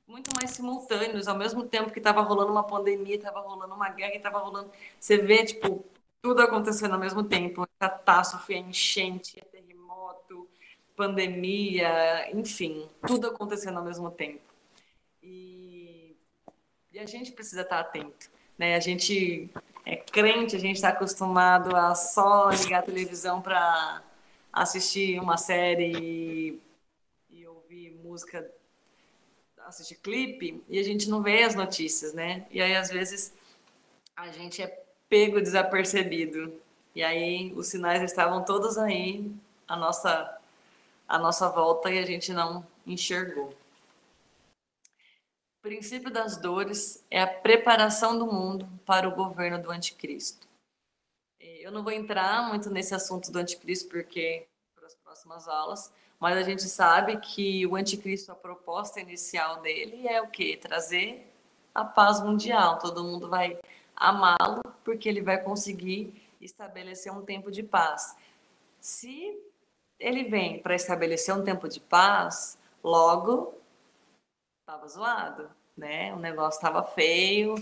[0.08, 4.16] muito mais simultâneos, ao mesmo tempo que estava rolando uma pandemia, estava rolando uma guerra,
[4.16, 4.72] estava rolando.
[5.00, 5.84] Você vê, tipo,
[6.22, 10.48] tudo acontecendo ao mesmo tempo: catástrofe, enchente, terremoto,
[10.96, 14.42] pandemia, enfim, tudo acontecendo ao mesmo tempo.
[15.22, 16.16] E,
[16.92, 18.76] e a gente precisa estar atento, né?
[18.76, 19.50] A gente
[19.86, 24.02] é crente, a gente está acostumado a só ligar a televisão para
[24.52, 26.60] assistir uma série
[27.30, 28.50] e ouvir música
[29.68, 32.48] assistir clipe e a gente não vê as notícias, né?
[32.50, 33.34] E aí, às vezes,
[34.16, 34.68] a gente é
[35.10, 36.54] pego desapercebido.
[36.96, 39.30] E aí, os sinais estavam todos aí,
[39.68, 40.40] a nossa,
[41.08, 43.54] a nossa volta, e a gente não enxergou.
[45.60, 50.48] O princípio das dores é a preparação do mundo para o governo do anticristo.
[51.40, 56.38] Eu não vou entrar muito nesse assunto do anticristo, porque para as próximas aulas, mas
[56.38, 60.58] a gente sabe que o anticristo, a proposta inicial dele é o quê?
[60.60, 61.32] Trazer
[61.74, 62.80] a paz mundial.
[62.80, 63.60] Todo mundo vai
[63.96, 68.16] amá-lo porque ele vai conseguir estabelecer um tempo de paz.
[68.80, 69.38] Se
[70.00, 73.56] ele vem para estabelecer um tempo de paz, logo
[74.62, 76.14] estava zoado, né?
[76.14, 77.56] O negócio estava feio,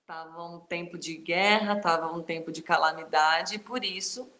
[0.00, 4.30] estava um tempo de guerra, estava um tempo de calamidade, e por isso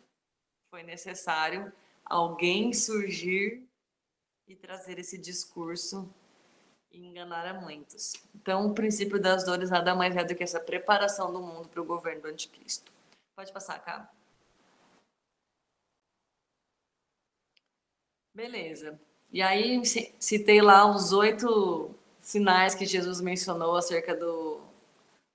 [0.70, 1.72] foi necessário
[2.04, 3.66] alguém surgir
[4.46, 6.12] e trazer esse discurso
[6.92, 8.14] e enganar a muitos.
[8.34, 11.82] Então, o princípio das dores nada mais é do que essa preparação do mundo para
[11.82, 12.92] o governo do anticristo.
[13.34, 14.10] Pode passar, cá.
[18.32, 19.00] Beleza.
[19.32, 19.82] E aí,
[20.18, 24.60] citei lá os oito sinais que Jesus mencionou acerca do,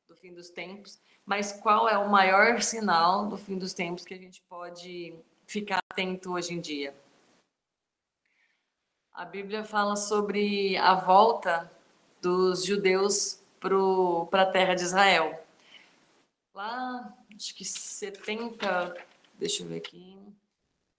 [0.07, 0.99] do fim dos tempos.
[1.25, 5.13] Mas qual é o maior sinal do fim dos tempos que a gente pode
[5.49, 6.95] ficar atento hoje em dia.
[9.11, 11.71] A Bíblia fala sobre a volta
[12.21, 15.43] dos judeus para a terra de Israel.
[16.53, 18.95] Lá, acho que 70,
[19.39, 20.15] deixa eu ver aqui,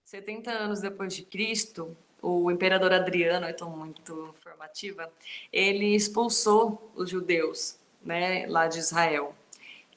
[0.03, 5.09] 70 anos depois de Cristo, o imperador Adriano, eu estou muito informativa,
[5.51, 9.33] ele expulsou os judeus né, lá de Israel.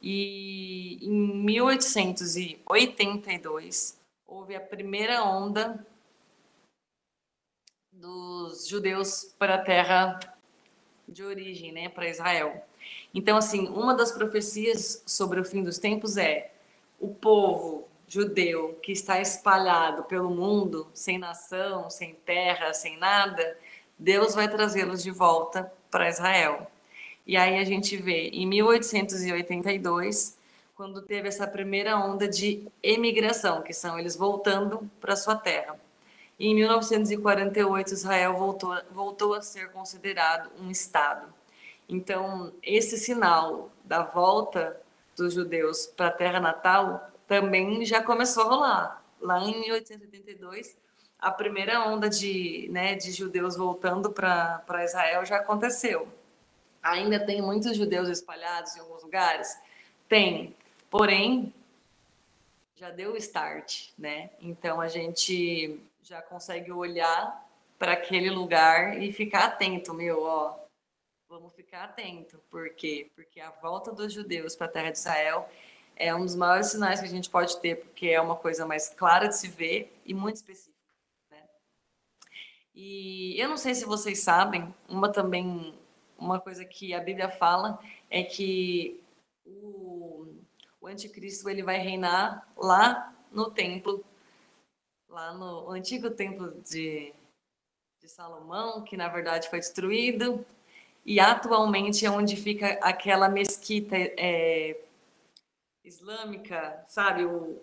[0.01, 4.04] E em 1882,
[4.35, 5.87] houve a primeira onda
[7.93, 10.19] dos judeus para a terra
[11.07, 12.67] de origem, né, para Israel.
[13.15, 16.51] Então, assim, uma das profecias sobre o fim dos tempos é
[16.99, 23.57] o povo judeu que está espalhado pelo mundo, sem nação, sem terra, sem nada,
[23.97, 26.69] Deus vai trazê-los de volta para Israel.
[27.25, 30.37] E aí a gente vê em 1882,
[30.75, 35.79] quando teve essa primeira onda de emigração, que são eles voltando para sua terra.
[36.39, 41.33] E em 1948, Israel voltou, voltou a ser considerado um Estado.
[41.89, 44.81] Então, esse sinal da volta
[45.17, 49.05] dos judeus para a terra natal também já começou a rolar.
[49.21, 50.77] Lá em 1882,
[51.21, 56.09] a primeira onda de, né, de judeus voltando para Israel já aconteceu.
[56.83, 59.57] Ainda tem muitos judeus espalhados em alguns lugares?
[60.09, 60.55] Tem.
[60.97, 61.53] Porém,
[62.77, 64.31] já deu o start, né?
[64.39, 67.45] Então a gente já consegue olhar
[67.77, 70.57] para aquele lugar e ficar atento, meu, ó.
[71.29, 73.11] Vamos ficar atento, por quê?
[73.17, 75.51] Porque a volta dos judeus para a terra de Israel
[75.97, 78.89] é um dos maiores sinais que a gente pode ter, porque é uma coisa mais
[78.89, 80.79] clara de se ver e muito específica.
[81.29, 81.43] Né?
[82.73, 85.75] E eu não sei se vocês sabem, uma também,
[86.17, 89.03] uma coisa que a Bíblia fala é que
[89.45, 89.84] o,
[90.85, 94.05] o anticristo ele vai reinar lá no templo,
[95.09, 97.11] lá no antigo templo de,
[98.03, 100.45] de Salomão, que na verdade foi destruído,
[101.03, 104.79] e atualmente é onde fica aquela mesquita é,
[105.83, 107.25] islâmica, sabe?
[107.25, 107.59] O,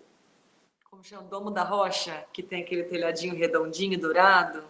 [0.90, 1.22] como chama?
[1.28, 4.64] Domo da Rocha, que tem aquele telhadinho redondinho, dourado.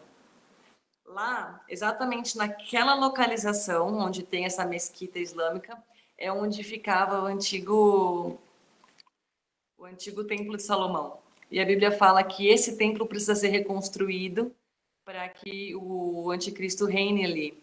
[1.06, 5.82] Lá, exatamente naquela localização onde tem essa mesquita islâmica,
[6.22, 8.38] é onde ficava o antigo
[9.76, 11.18] o antigo templo de Salomão.
[11.50, 14.54] E a Bíblia fala que esse templo precisa ser reconstruído
[15.04, 17.62] para que o anticristo reine ali.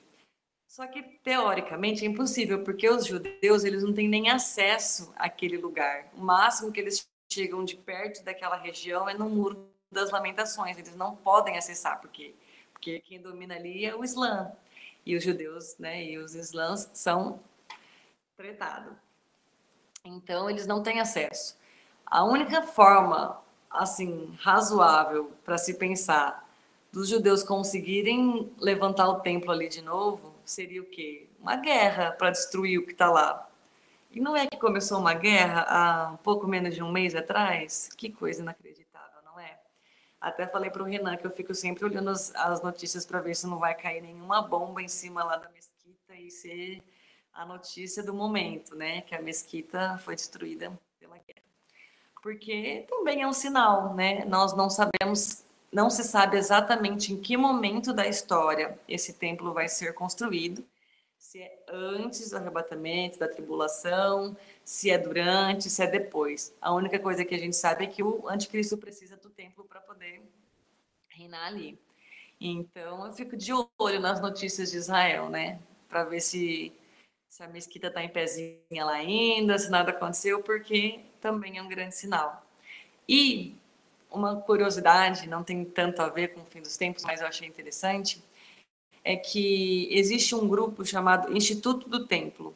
[0.68, 6.12] Só que teoricamente é impossível, porque os judeus eles não têm nem acesso àquele lugar.
[6.14, 10.78] O máximo que eles chegam de perto daquela região é no muro das lamentações.
[10.78, 12.36] Eles não podem acessar, porque
[12.74, 14.52] porque quem domina ali é o Islã.
[15.06, 17.42] E os judeus, né, e os islãs são
[18.40, 18.94] tretados.
[20.06, 21.58] Então eles não têm acesso.
[22.06, 26.48] A única forma assim razoável para se pensar
[26.90, 31.28] dos judeus conseguirem levantar o templo ali de novo seria o quê?
[31.38, 33.46] Uma guerra para destruir o que está lá.
[34.10, 37.90] E não é que começou uma guerra há pouco menos de um mês atrás?
[37.96, 39.60] Que coisa inacreditável, não é?
[40.20, 43.36] Até falei para o Renan que eu fico sempre olhando as, as notícias para ver
[43.36, 46.82] se não vai cair nenhuma bomba em cima lá da mesquita e ser
[47.40, 49.00] a notícia do momento, né?
[49.02, 51.42] Que a mesquita foi destruída pela guerra.
[52.22, 54.26] Porque também é um sinal, né?
[54.26, 59.70] Nós não sabemos não se sabe exatamente em que momento da história esse templo vai
[59.70, 60.66] ser construído,
[61.18, 64.36] se é antes do arrebatamento, da tribulação,
[64.66, 66.54] se é durante, se é depois.
[66.60, 69.80] A única coisa que a gente sabe é que o anticristo precisa do templo para
[69.80, 70.22] poder
[71.08, 71.80] reinar ali.
[72.42, 75.60] Então, eu fico de olho nas notícias de Israel, né?
[75.88, 76.74] Para ver se,
[77.40, 81.70] se a mesquita está em pezinha lá ainda, se nada aconteceu, porque também é um
[81.70, 82.46] grande sinal.
[83.08, 83.56] E
[84.12, 87.48] uma curiosidade, não tem tanto a ver com o fim dos tempos, mas eu achei
[87.48, 88.22] interessante,
[89.06, 92.54] é que existe um grupo chamado Instituto do Templo.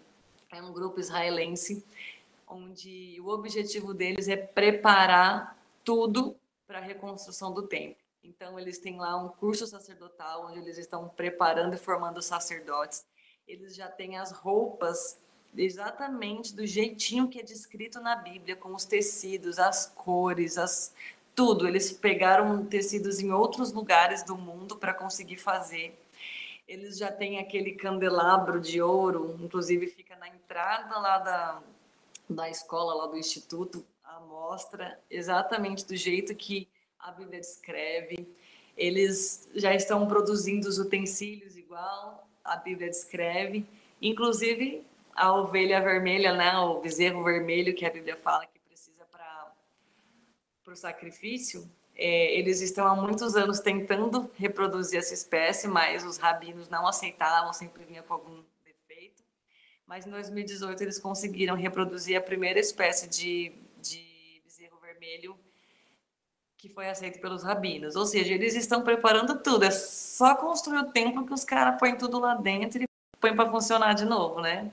[0.51, 1.81] É um grupo israelense
[2.45, 6.35] onde o objetivo deles é preparar tudo
[6.67, 8.03] para a reconstrução do templo.
[8.21, 13.05] Então, eles têm lá um curso sacerdotal onde eles estão preparando e formando sacerdotes.
[13.47, 15.19] Eles já têm as roupas
[15.55, 20.93] exatamente do jeitinho que é descrito na Bíblia, com os tecidos, as cores, as,
[21.35, 21.67] tudo.
[21.67, 25.99] Eles pegaram tecidos em outros lugares do mundo para conseguir fazer.
[26.67, 31.61] Eles já têm aquele candelabro de ouro, inclusive fica na entrada lá da,
[32.29, 36.67] da escola, lá do instituto, a mostra exatamente do jeito que
[36.97, 38.27] a Bíblia descreve.
[38.77, 43.65] Eles já estão produzindo os utensílios igual a Bíblia descreve,
[44.01, 44.85] inclusive
[45.15, 48.47] a ovelha vermelha, né, o bezerro vermelho que a Bíblia fala
[50.63, 56.17] para o sacrifício, é, eles estão há muitos anos tentando reproduzir essa espécie, mas os
[56.17, 59.23] rabinos não aceitavam, sempre vinha com algum defeito.
[59.85, 65.37] Mas em 2018 eles conseguiram reproduzir a primeira espécie de, de bezerro vermelho
[66.63, 67.97] que foi aceito pelos rabinos.
[67.97, 69.65] Ou seja, eles estão preparando tudo.
[69.65, 72.87] É só construir o templo que os caras põem tudo lá dentro e
[73.19, 74.71] põem para funcionar de novo, né?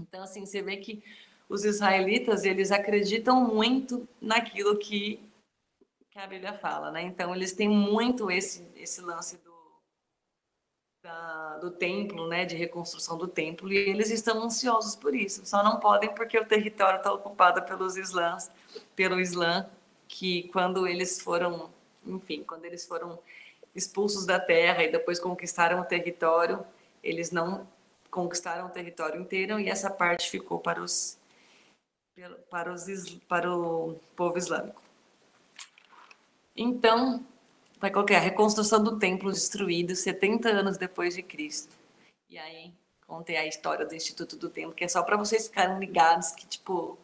[0.00, 1.04] Então, assim, você vê que
[1.50, 5.20] os israelitas, eles acreditam muito naquilo que,
[6.10, 7.02] que a Bíblia fala, né?
[7.02, 9.54] Então, eles têm muito esse, esse lance do,
[11.04, 15.44] da, do templo, né, de reconstrução do templo, e eles estão ansiosos por isso.
[15.44, 18.50] Só não podem porque o território está ocupado pelos islãs,
[18.96, 19.68] pelo Islã,
[20.12, 21.70] que quando eles foram,
[22.06, 23.18] enfim, quando eles foram
[23.74, 26.62] expulsos da terra e depois conquistaram o território,
[27.02, 27.66] eles não
[28.10, 31.18] conquistaram o território inteiro e essa parte ficou para os
[32.50, 32.84] para os
[33.26, 34.82] para o povo islâmico.
[36.54, 37.24] Então,
[37.80, 41.74] vai colocar a reconstrução do templo destruído 70 anos depois de Cristo.
[42.28, 42.70] E aí
[43.06, 46.46] contei a história do Instituto do Templo, que é só para vocês ficarem ligados que
[46.46, 46.98] tipo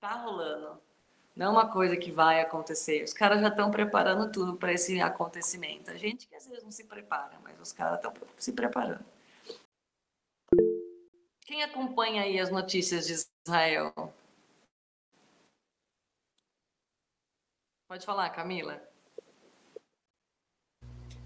[0.00, 0.87] tá rolando.
[1.38, 3.04] Não é uma coisa que vai acontecer.
[3.04, 5.88] Os caras já estão preparando tudo para esse acontecimento.
[5.88, 9.04] A gente que às vezes não se prepara, mas os caras estão se preparando.
[11.42, 13.94] Quem acompanha aí as notícias de Israel?
[17.86, 18.82] Pode falar, Camila.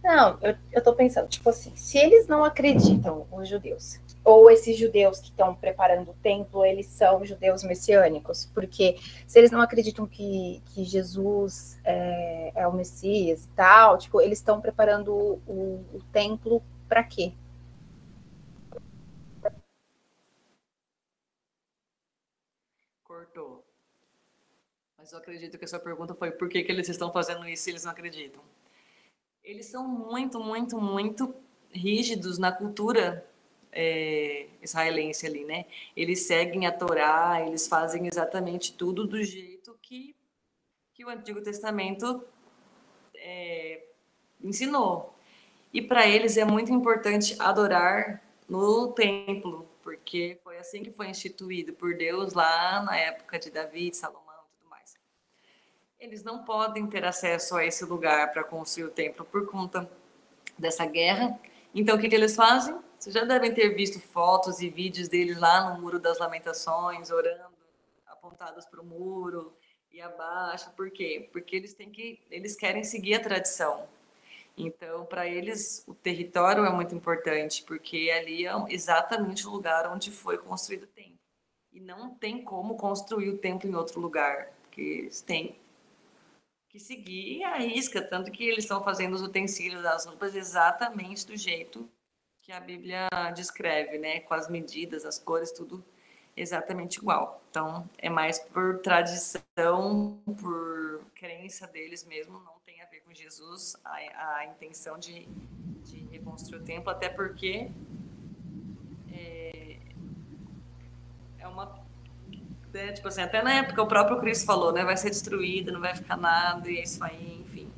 [0.03, 5.21] Não, eu, eu pensando, tipo assim, se eles não acreditam, os judeus, ou esses judeus
[5.21, 8.97] que estão preparando o templo, eles são judeus messiânicos, porque
[9.27, 14.39] se eles não acreditam que, que Jesus é, é o Messias e tal, tipo, eles
[14.39, 17.33] estão preparando o, o, templo para quê?
[23.05, 23.65] Cortou.
[24.97, 27.65] Mas eu acredito que a sua pergunta foi por que, que eles estão fazendo isso
[27.65, 28.43] se eles não acreditam
[29.43, 31.35] eles são muito, muito, muito
[31.71, 33.27] rígidos na cultura
[33.73, 35.65] é, israelense ali, né?
[35.97, 40.15] Eles seguem a Torá, eles fazem exatamente tudo do jeito que,
[40.95, 42.25] que o Antigo Testamento
[43.17, 43.83] é,
[44.41, 45.17] ensinou.
[45.73, 51.73] E para eles é muito importante adorar no templo, porque foi assim que foi instituído
[51.73, 54.33] por Deus lá na época de Davi, Salomão
[56.03, 59.89] eles não podem ter acesso a esse lugar para construir o templo por conta
[60.59, 61.39] dessa guerra.
[61.73, 62.77] Então, o que, que eles fazem?
[63.03, 67.53] Vocês já devem ter visto fotos e vídeos deles lá no Muro das Lamentações, orando,
[68.07, 69.53] apontados para o muro
[69.91, 70.71] e abaixo.
[70.77, 71.29] Por quê?
[71.33, 73.89] Porque eles têm que, eles querem seguir a tradição.
[74.57, 80.13] Então, para eles, o território é muito importante, porque ali é exatamente o lugar onde
[80.13, 81.19] foi construído o templo.
[81.73, 85.57] E não tem como construir o templo em outro lugar, porque eles têm
[86.69, 91.37] que seguir a risca, tanto que eles estão fazendo os utensílios das roupas exatamente do
[91.37, 91.91] jeito
[92.43, 94.21] que a Bíblia descreve, né?
[94.21, 95.83] Com as medidas, as cores, tudo
[96.37, 97.41] exatamente igual.
[97.51, 103.77] Então, é mais por tradição, por crença deles mesmo, não tem a ver com Jesus,
[103.85, 105.27] a, a intenção de,
[105.85, 107.71] de reconstruir o templo, até porque
[109.13, 109.77] é,
[111.39, 111.81] é uma
[112.73, 112.93] né?
[112.93, 114.83] Tipo assim, até na época o próprio Cristo falou, né?
[114.83, 117.71] Vai ser destruído, não vai ficar nada, e é isso aí, enfim.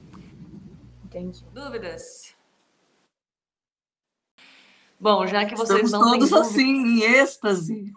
[1.05, 1.45] Entendi.
[1.53, 2.34] Dúvidas?
[4.99, 7.93] Bom, já que vocês Estamos não todos assim, em êxtase.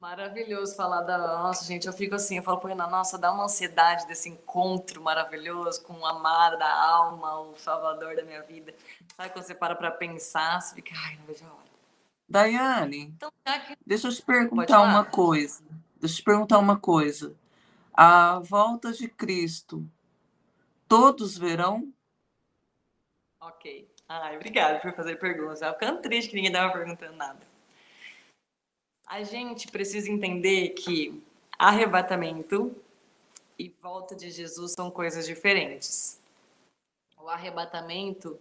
[0.00, 1.18] Maravilhoso falar da.
[1.18, 5.82] Nossa, gente, eu fico assim, eu falo, pô, nossa, dá uma ansiedade desse encontro maravilhoso
[5.82, 8.72] com o amado da alma, o salvador da minha vida.
[9.16, 11.68] Sabe quando você para pra pensar, você fica, ai, não vejo a hora.
[12.28, 13.76] Daiane, Então, que.
[13.84, 15.62] deixa eu te perguntar uma coisa.
[16.00, 17.34] Deixa eu te perguntar uma coisa.
[17.92, 19.84] A volta de Cristo,
[20.86, 21.92] todos verão?
[23.40, 23.88] Ok.
[24.08, 25.60] Ai, obrigada por fazer perguntas.
[25.60, 27.46] Eu ficando triste que ninguém estava perguntando nada.
[29.06, 31.22] A gente precisa entender que
[31.58, 32.74] arrebatamento
[33.58, 36.20] e volta de Jesus são coisas diferentes.
[37.18, 38.38] O arrebatamento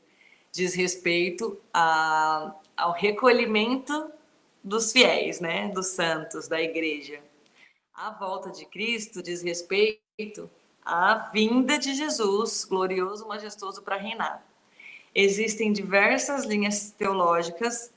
[0.52, 4.12] diz respeito a, ao recolhimento
[4.64, 7.22] dos fiéis, né, dos santos, da igreja.
[7.94, 10.50] A volta de Cristo diz respeito
[10.84, 14.46] à vinda de Jesus, glorioso, majestoso para reinar.
[15.20, 17.92] Existem diversas linhas teológicas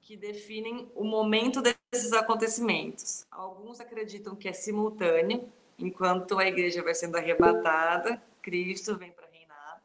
[0.00, 3.24] que definem o momento desses acontecimentos.
[3.30, 5.48] Alguns acreditam que é simultâneo,
[5.78, 9.80] enquanto a igreja vai sendo arrebatada, Cristo vem para reinar.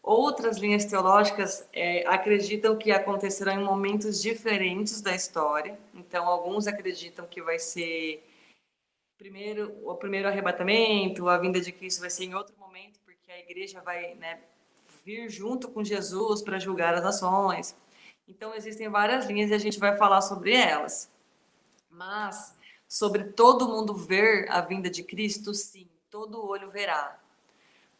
[0.00, 5.76] Outras linhas teológicas é, acreditam que acontecerão em momentos diferentes da história.
[5.92, 8.24] Então, alguns acreditam que vai ser
[9.16, 13.40] primeiro o primeiro arrebatamento, a vinda de Cristo vai ser em outro momento, porque a
[13.40, 14.38] igreja vai né,
[15.08, 17.74] vir junto com Jesus para julgar as nações.
[18.28, 21.10] Então, existem várias linhas e a gente vai falar sobre elas.
[21.90, 22.54] Mas,
[22.86, 27.18] sobre todo mundo ver a vinda de Cristo, sim, todo olho verá.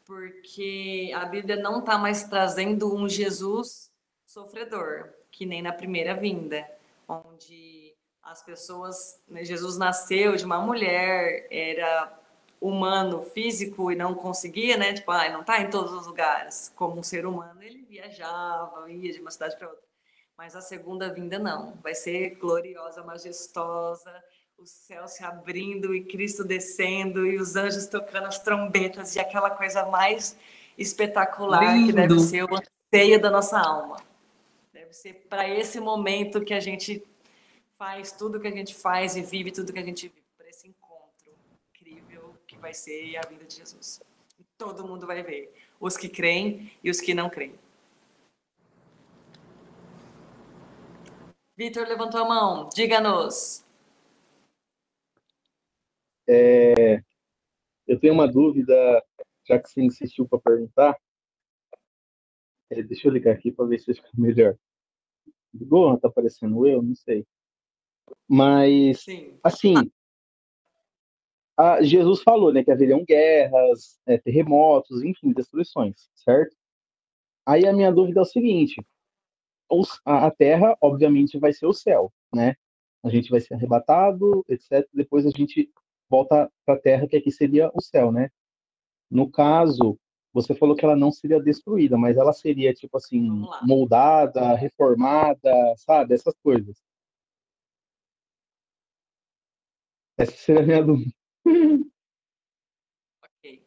[0.04, 3.90] Porque a Bíblia não está mais trazendo um Jesus
[4.26, 6.70] sofredor, que nem na primeira vinda,
[7.08, 12.17] onde as pessoas, né, Jesus nasceu de uma mulher, era
[12.60, 14.92] humano físico e não conseguia, né?
[14.92, 16.72] Tipo, ah, não está em todos os lugares.
[16.74, 19.84] Como um ser humano, ele viajava, ia de uma cidade para outra.
[20.36, 21.74] Mas a segunda vinda não.
[21.82, 24.12] Vai ser gloriosa, majestosa,
[24.58, 29.50] o céu se abrindo e Cristo descendo e os anjos tocando as trombetas e aquela
[29.50, 30.36] coisa mais
[30.76, 31.86] espetacular Lindo.
[31.86, 34.02] que deve ser o anseio da nossa alma.
[34.72, 37.04] Deve ser para esse momento que a gente
[37.78, 40.66] faz tudo que a gente faz e vive tudo que a gente vive, para esse
[40.66, 41.32] encontro
[41.72, 44.02] incrível que vai ser a vinda de Jesus.
[44.58, 47.54] Todo mundo vai ver, os que creem e os que não creem.
[51.56, 53.64] Vitor levantou a mão, diga-nos.
[56.28, 57.02] É,
[57.86, 58.74] eu tenho uma dúvida,
[59.44, 61.00] já que você insistiu para perguntar.
[62.70, 64.56] É, deixa eu ligar aqui para ver se fica melhor.
[65.54, 65.94] Ligou?
[65.94, 66.82] Está aparecendo eu?
[66.82, 67.26] Não sei.
[68.28, 69.38] Mas, Sim.
[69.42, 69.90] assim,
[71.58, 76.56] a, Jesus falou né, que haveriam guerras, é, terremotos, enfim, destruições, certo?
[77.44, 78.76] Aí a minha dúvida é o seguinte:
[80.04, 82.54] a Terra, obviamente, vai ser o céu, né?
[83.02, 84.86] A gente vai ser arrebatado, etc.
[84.94, 85.70] Depois a gente
[86.08, 88.30] volta para a Terra, que aqui seria o céu, né?
[89.10, 89.98] No caso,
[90.32, 93.20] você falou que ela não seria destruída, mas ela seria, tipo assim,
[93.62, 96.14] moldada, reformada, sabe?
[96.14, 96.76] Essas coisas.
[100.16, 101.17] Essa seria a minha dúvida.
[103.22, 103.62] Ok.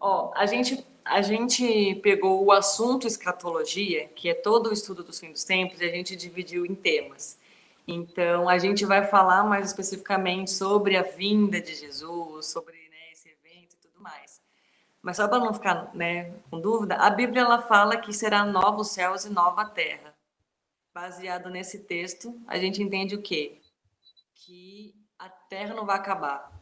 [0.00, 5.18] Ó, a gente, a gente pegou o assunto escatologia, que é todo o estudo dos
[5.18, 7.38] fins dos tempos, e a gente dividiu em temas.
[7.86, 13.28] Então, a gente vai falar mais especificamente sobre a vinda de Jesus, sobre né, esse
[13.28, 14.40] evento e tudo mais.
[15.02, 18.88] Mas só para não ficar né, com dúvida, a Bíblia ela fala que será novos
[18.90, 20.14] céus e nova terra.
[20.94, 23.60] Baseado nesse texto, a gente entende o quê?
[24.34, 26.53] Que a terra não vai acabar.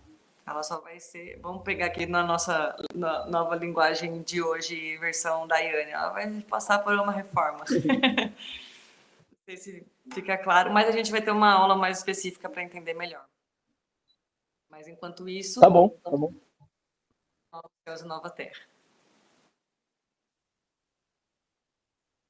[0.44, 1.38] Ela só vai ser.
[1.40, 5.92] Vamos pegar aqui na nossa na nova linguagem de hoje, versão Daiane.
[5.92, 7.64] Ela vai passar por uma reforma.
[9.44, 12.94] sei se fica claro, mas a gente vai ter uma aula mais específica para entender
[12.94, 13.26] melhor.
[14.68, 15.60] Mas enquanto isso.
[15.60, 16.32] Tá bom, tá bom.
[17.86, 18.60] Céus e nova terra.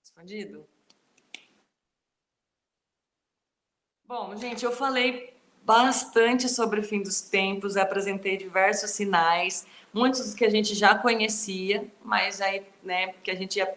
[0.01, 0.69] Respondido?
[4.05, 5.35] Bom, gente, eu falei
[5.65, 11.87] bastante sobre o fim dos tempos, apresentei diversos sinais, muitos que a gente já conhecia,
[12.05, 13.73] mas aí, né, que a gente ia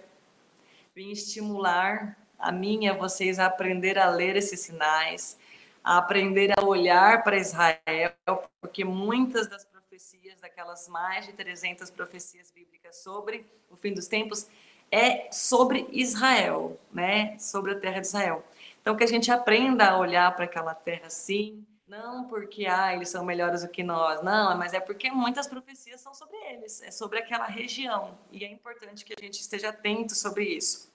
[0.95, 5.37] vir estimular a mim e a vocês a aprender a ler esses sinais,
[5.83, 8.13] a aprender a olhar para Israel,
[8.59, 14.47] porque muitas das profecias, daquelas mais de 300 profecias bíblicas sobre o fim dos tempos,
[14.91, 17.37] é sobre Israel, né?
[17.39, 18.43] Sobre a terra de Israel.
[18.81, 23.09] Então, que a gente aprenda a olhar para aquela terra assim, não porque ah, eles
[23.09, 26.91] são melhores do que nós, não, mas é porque muitas profecias são sobre eles, é
[26.91, 28.17] sobre aquela região.
[28.31, 30.91] E é importante que a gente esteja atento sobre isso.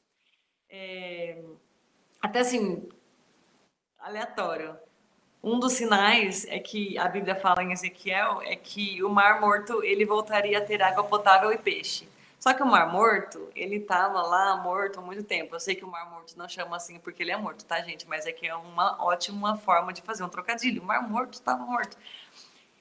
[0.68, 1.42] É,
[2.20, 2.88] até assim,
[3.98, 4.76] aleatório.
[5.42, 9.82] Um dos sinais é que a Bíblia fala em Ezequiel é que o Mar Morto
[9.82, 12.06] ele voltaria a ter água potável e peixe.
[12.40, 15.54] Só que o Mar Morto, ele estava lá morto há muito tempo.
[15.54, 18.08] Eu sei que o Mar Morto não chama assim porque ele é morto, tá, gente?
[18.08, 20.80] Mas é que é uma ótima forma de fazer um trocadilho.
[20.82, 21.98] O Mar Morto estava morto.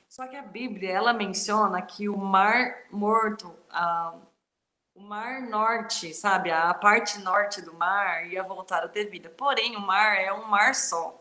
[0.07, 4.15] Só que a Bíblia, ela menciona que o Mar Morto, ah,
[4.95, 9.29] o mar norte, sabe, a parte norte do mar ia voltar a ter vida.
[9.29, 11.15] Porém, o mar é um mar só.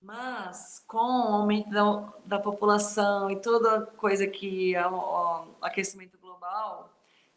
[0.00, 6.93] Mas com o aumento da, da população e toda coisa que o aquecimento global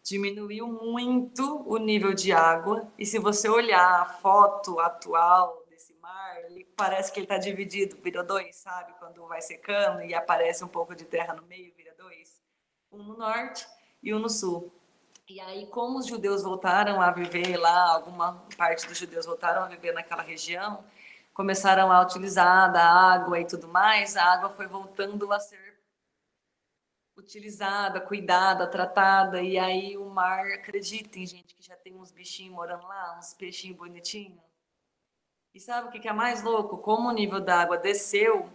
[0.07, 2.89] diminuiu muito o nível de água.
[2.97, 6.37] E se você olhar a foto atual desse mar,
[6.77, 8.93] parece que ele está dividido, vira dois, sabe?
[8.99, 12.41] Quando vai secando e aparece um pouco de terra no meio, vira dois.
[12.89, 13.67] Um no norte
[14.01, 14.71] e um no sul.
[15.27, 19.67] E aí, como os judeus voltaram a viver lá, alguma parte dos judeus voltaram a
[19.67, 20.85] viver naquela região,
[21.33, 25.66] começaram a utilizar da água e tudo mais, a água foi voltando a ser
[27.27, 32.87] utilizada, cuidada, tratada, e aí o mar, acreditem, gente, que já tem uns bichinhos morando
[32.87, 34.39] lá, uns peixinhos bonitinhos.
[35.53, 36.77] E sabe o que é mais louco?
[36.77, 38.49] Como o nível da água desceu,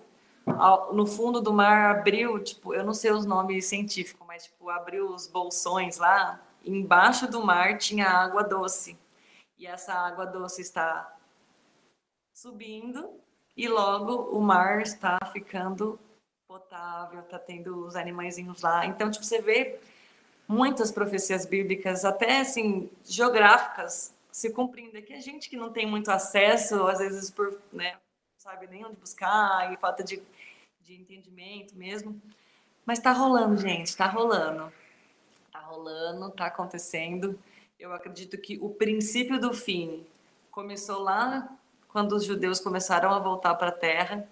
[0.90, 5.10] no fundo do mar abriu, tipo, eu não sei os nomes científicos, mas tipo, abriu
[5.10, 8.98] os bolsões lá, embaixo do mar tinha água doce.
[9.58, 11.14] E essa água doce está
[12.32, 13.20] subindo
[13.54, 16.00] e logo o mar está ficando
[16.52, 18.84] potável, está tendo os animaizinhos lá.
[18.84, 19.80] Então, tipo, você vê
[20.46, 24.98] muitas profecias bíblicas, até assim, geográficas, se cumprindo.
[24.98, 27.96] É que a gente que não tem muito acesso, às vezes por, né,
[28.36, 30.22] sabe nem onde buscar, e falta de,
[30.82, 32.20] de entendimento mesmo,
[32.84, 34.70] Mas tá rolando, gente, tá rolando.
[35.50, 37.38] Tá rolando, tá acontecendo.
[37.78, 40.04] Eu acredito que o princípio do fim
[40.50, 41.48] começou lá
[41.88, 44.28] quando os judeus começaram a voltar para a terra.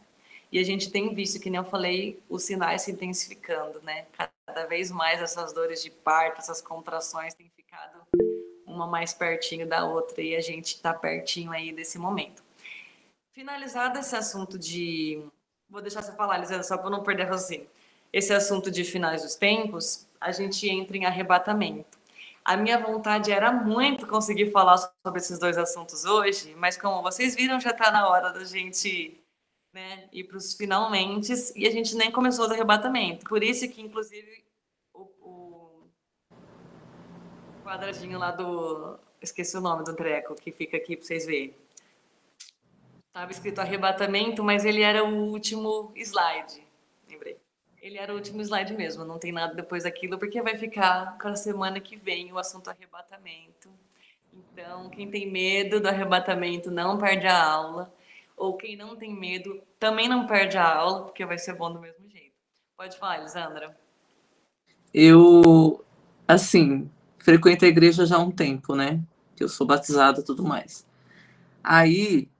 [0.53, 4.07] E a gente tem visto, que nem eu falei, os sinais se intensificando, né?
[4.47, 8.01] Cada vez mais essas dores de parto, essas contrações têm ficado
[8.67, 12.43] uma mais pertinho da outra e a gente está pertinho aí desse momento.
[13.33, 15.23] Finalizado esse assunto de.
[15.69, 17.69] Vou deixar você falar, Lisandra, só para não perder raciocínio.
[18.13, 21.99] Esse assunto de finais dos tempos, a gente entra em arrebatamento.
[22.45, 27.37] A minha vontade era muito conseguir falar sobre esses dois assuntos hoje, mas como vocês
[27.37, 29.20] viram, já está na hora da gente
[29.73, 33.25] né, ir para os finalmente e a gente nem começou do arrebatamento.
[33.27, 34.45] Por isso que, inclusive,
[34.93, 35.91] o, o
[37.65, 38.99] quadradinho lá do.
[39.23, 41.55] Esqueci o nome do treco que fica aqui para vocês verem.
[43.09, 46.65] Estava escrito arrebatamento, mas ele era o último slide.
[47.09, 47.37] Lembrei.
[47.83, 51.29] Ele era o último slide mesmo, não tem nada depois daquilo, porque vai ficar com
[51.29, 53.71] a semana que vem o assunto arrebatamento.
[54.33, 57.93] Então, quem tem medo do arrebatamento não perde a aula.
[58.41, 61.79] Ou quem não tem medo também não perde a aula, porque vai ser bom do
[61.79, 62.33] mesmo jeito.
[62.75, 63.79] Pode falar, Elisandra.
[64.95, 65.85] Eu,
[66.27, 68.99] assim, frequento a igreja já há um tempo, né?
[69.37, 70.87] Que eu sou batizada e tudo mais.
[71.63, 72.31] Aí,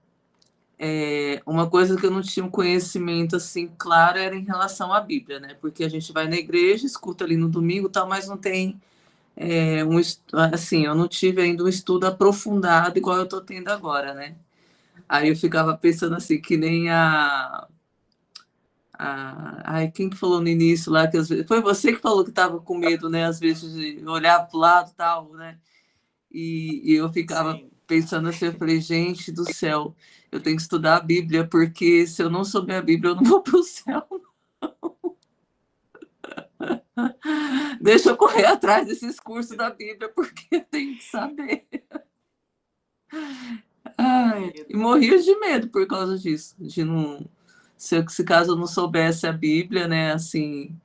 [0.79, 4.99] é, uma coisa que eu não tinha um conhecimento assim claro era em relação à
[4.99, 5.55] Bíblia, né?
[5.61, 8.81] Porque a gente vai na igreja, escuta ali no domingo, tal, mas não tem
[9.37, 9.99] é, um
[10.51, 14.35] assim, eu não tive ainda um estudo aprofundado igual eu estou tendo agora, né?
[15.11, 17.67] Aí eu ficava pensando assim que nem a,
[18.93, 22.29] a ai quem que falou no início lá que vezes foi você que falou que
[22.29, 23.25] estava com medo, né?
[23.25, 25.59] Às vezes de olhar para o lado, tal, né?
[26.31, 27.69] E, e eu ficava Sim.
[27.85, 29.93] pensando assim, eu falei, gente do céu
[30.31, 33.23] eu tenho que estudar a Bíblia, porque se eu não souber a Bíblia, eu não
[33.25, 34.07] vou para o céu.
[34.09, 35.17] Não.
[37.81, 41.67] Deixa eu correr atrás desses cursos da Bíblia, porque eu tenho que saber.
[43.97, 47.25] Ai, e morria de medo por causa disso, de não.
[47.77, 50.75] Se, se caso eu não soubesse a Bíblia, né, assim,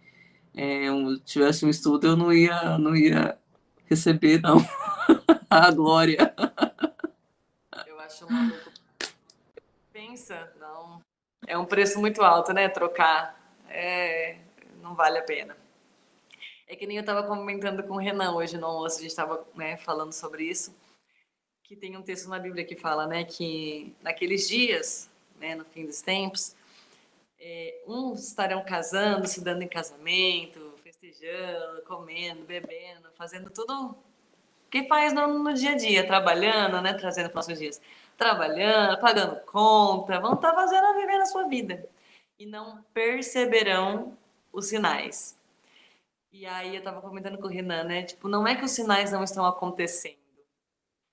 [0.55, 3.37] é, um, tivesse um estudo, eu não ia, não ia
[3.85, 4.59] receber, não,
[5.51, 6.35] a glória.
[7.87, 8.77] Eu acho maluco
[10.17, 11.01] pensa, não.
[11.47, 12.69] É um preço muito alto, né?
[12.69, 13.39] Trocar.
[13.69, 14.39] É,
[14.81, 15.57] não vale a pena.
[16.67, 19.47] É que nem eu estava comentando com o Renan hoje no almoço, a gente estava
[19.55, 20.75] né, falando sobre isso,
[21.67, 25.11] que tem um texto na Bíblia que fala, né, que naqueles dias,
[25.41, 26.55] né, no fim dos tempos,
[27.41, 33.97] é, uns estarão casando, se dando em casamento, festejando, comendo, bebendo, fazendo tudo
[34.71, 37.81] que faz no, no dia a dia, trabalhando, né, trazendo para os nossos dias
[38.17, 41.87] trabalhando, pagando conta, vão estar tá fazendo a viver na sua vida
[42.39, 44.17] e não perceberão
[44.53, 45.37] os sinais.
[46.33, 48.03] E aí eu estava comentando com o Renan, né?
[48.03, 50.17] Tipo, não é que os sinais não estão acontecendo,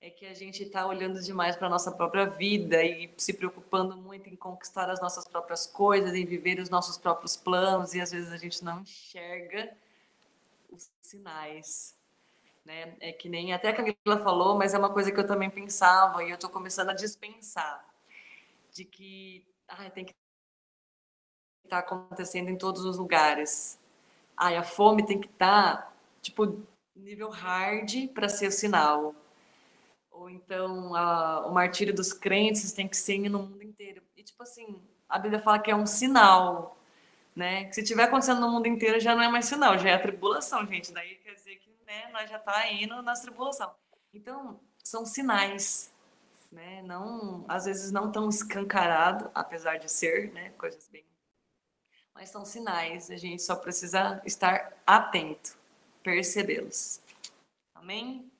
[0.06, 3.96] é que a gente está olhando demais para a nossa própria vida e se preocupando
[3.96, 8.10] muito em conquistar as nossas próprias coisas, em viver os nossos próprios planos, e às
[8.10, 9.74] vezes a gente não enxerga
[10.70, 11.96] os sinais
[12.64, 12.96] né?
[13.00, 16.24] É que nem até a Camila falou, mas é uma coisa que eu também pensava
[16.24, 17.84] e eu estou começando a dispensar
[18.72, 20.14] de que ah, tem que
[21.64, 23.78] estar tá acontecendo em todos os lugares.
[24.36, 25.92] Ai, a fome tem que estar tá,
[26.22, 29.14] tipo nível hard para ser o sinal.
[30.14, 34.02] Ou então a, o martírio dos crentes tem que ser no mundo inteiro.
[34.16, 36.78] E tipo assim, a Bíblia fala que é um sinal,
[37.34, 37.64] né?
[37.66, 40.02] Que se tiver acontecendo no mundo inteiro já não é mais sinal, já é a
[40.02, 40.92] tribulação, gente.
[40.92, 43.74] Daí quer dizer que né, nós já está indo na tribulação.
[44.12, 45.92] Então, são sinais,
[46.50, 46.82] né?
[46.82, 51.04] Não, às vezes não tão escancarado, apesar de ser, né, coisas bem
[52.14, 55.58] mas são sinais, a gente só precisa estar atento,
[56.02, 57.00] percebê-los.
[57.74, 58.30] Amém?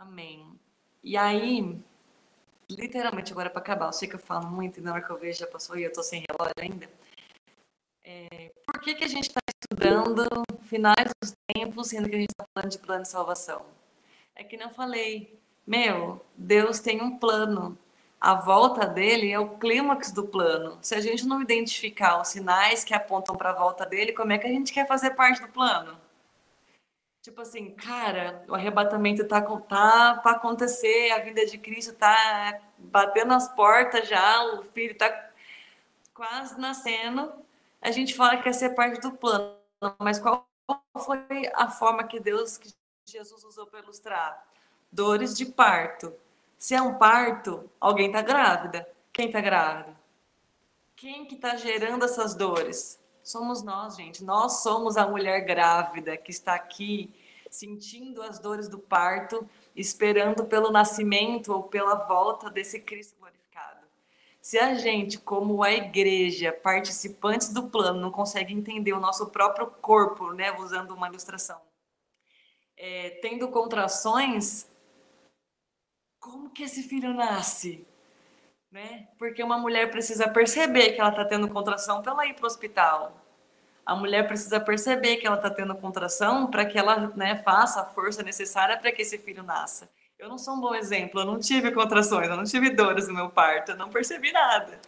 [0.00, 0.58] Amém.
[1.04, 1.78] E aí,
[2.70, 5.18] literalmente, agora para acabar, eu sei que eu falo muito e na hora que eu
[5.18, 6.90] vejo já passou e eu tô sem relógio ainda.
[8.02, 10.26] É, por que, que a gente está estudando
[10.62, 13.66] finais dos tempos, sendo que a gente está falando de plano de salvação?
[14.34, 17.76] É que não falei, meu, Deus tem um plano.
[18.18, 20.78] A volta dele é o clímax do plano.
[20.80, 24.38] Se a gente não identificar os sinais que apontam para a volta dele, como é
[24.38, 26.00] que a gente quer fazer parte do plano?
[27.22, 33.34] Tipo assim, cara, o arrebatamento tá, tá para acontecer, a vida de Cristo tá batendo
[33.34, 35.30] as portas já, o filho tá
[36.14, 37.32] quase nascendo
[37.80, 39.56] a gente fala que quer ser parte do plano,
[39.98, 40.46] mas qual
[40.98, 42.72] foi a forma que Deus, que
[43.06, 44.46] Jesus usou para ilustrar?
[44.92, 46.12] Dores de parto.
[46.58, 48.86] Se é um parto, alguém está grávida.
[49.12, 49.98] Quem está grávida?
[50.94, 52.99] Quem que está gerando essas dores?
[53.22, 54.24] Somos nós, gente.
[54.24, 57.12] Nós somos a mulher grávida que está aqui
[57.50, 63.86] sentindo as dores do parto, esperando pelo nascimento ou pela volta desse Cristo glorificado.
[64.40, 69.66] Se a gente, como a igreja, participantes do plano, não consegue entender o nosso próprio
[69.66, 71.60] corpo, né, usando uma ilustração,
[72.76, 74.66] é, tendo contrações,
[76.18, 77.86] como que esse filho nasce?
[78.70, 79.08] Né?
[79.18, 82.46] Porque uma mulher precisa perceber que ela está tendo contração para ela ir para o
[82.46, 83.20] hospital.
[83.84, 87.86] A mulher precisa perceber que ela está tendo contração para que ela né, faça a
[87.86, 89.90] força necessária para que esse filho nasça.
[90.16, 93.14] Eu não sou um bom exemplo, eu não tive contrações, eu não tive dores no
[93.14, 94.78] meu parto, eu não percebi nada.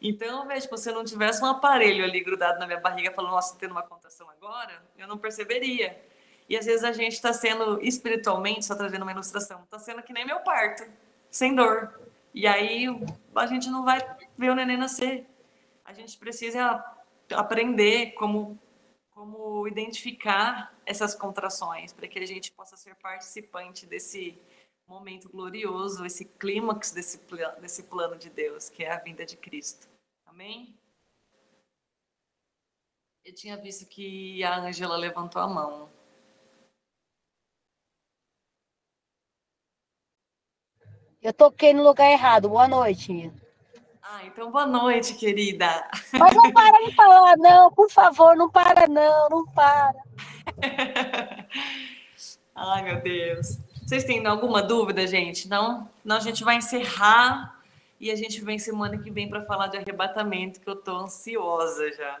[0.00, 3.32] Então, veja, tipo, se eu não tivesse um aparelho ali grudado na minha barriga falando,
[3.32, 6.00] nossa, tendo uma contração agora, eu não perceberia.
[6.48, 10.12] E às vezes a gente está sendo espiritualmente, só trazendo uma ilustração, está sendo que
[10.12, 10.84] nem meu parto,
[11.30, 11.98] sem dor.
[12.34, 12.86] E aí
[13.34, 13.98] a gente não vai
[14.36, 15.26] ver o neném nascer.
[15.84, 16.84] A gente precisa
[17.34, 18.58] aprender como,
[19.10, 24.38] como identificar essas contrações, para que a gente possa ser participante desse
[24.86, 27.20] momento glorioso, esse clímax desse,
[27.60, 29.88] desse plano de Deus, que é a vinda de Cristo.
[30.24, 30.74] Amém?
[33.24, 35.90] Eu tinha visto que a Angela levantou a mão.
[41.28, 42.48] Eu toquei no lugar errado.
[42.48, 43.30] Boa noite.
[44.02, 45.86] Ah, então boa noite, querida.
[46.18, 49.94] Mas não para de falar, não, por favor, não para, não, não para.
[52.56, 53.58] Ai, meu Deus.
[53.84, 55.50] Vocês têm alguma dúvida, gente?
[55.50, 55.86] Não?
[56.02, 57.60] Não, a gente vai encerrar
[58.00, 61.92] e a gente vem semana que vem para falar de arrebatamento, que eu tô ansiosa
[61.92, 62.18] já.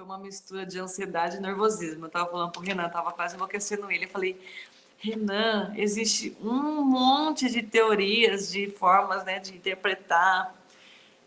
[0.00, 2.06] Tô uma mistura de ansiedade e nervosismo.
[2.06, 4.06] Eu tava falando pro Renan, tava quase enlouquecendo ele.
[4.06, 4.40] Eu falei,
[4.98, 10.54] Renan, existe um monte de teorias, de formas né, de interpretar.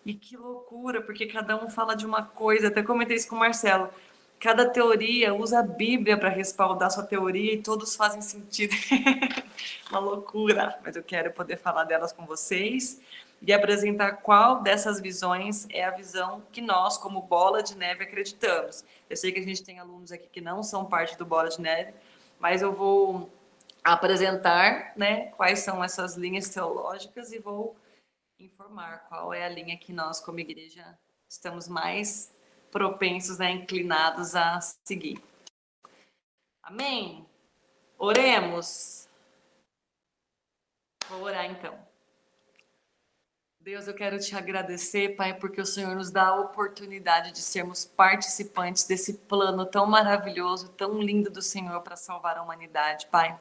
[0.04, 2.70] E que loucura, porque cada um fala de uma coisa.
[2.70, 3.90] Até comentei isso com o Marcelo.
[4.40, 8.74] Cada teoria usa a Bíblia para respaldar sua teoria e todos fazem sentido.
[9.92, 10.80] uma loucura.
[10.84, 13.00] Mas eu quero poder falar delas com vocês
[13.46, 18.86] e apresentar qual dessas visões é a visão que nós, como Bola de Neve, acreditamos.
[19.10, 21.60] Eu sei que a gente tem alunos aqui que não são parte do Bola de
[21.60, 21.94] Neve,
[22.40, 23.30] mas eu vou
[23.84, 27.76] apresentar né, quais são essas linhas teológicas e vou
[28.40, 30.98] informar qual é a linha que nós, como igreja,
[31.30, 32.34] estamos mais
[32.72, 35.22] propensos, né, inclinados a seguir.
[36.64, 37.26] Amém?
[37.98, 39.10] Oremos.
[41.10, 41.93] Vou orar então.
[43.64, 47.86] Deus, eu quero te agradecer, Pai, porque o Senhor nos dá a oportunidade de sermos
[47.86, 53.40] participantes desse plano tão maravilhoso, tão lindo do Senhor para salvar a humanidade, Pai.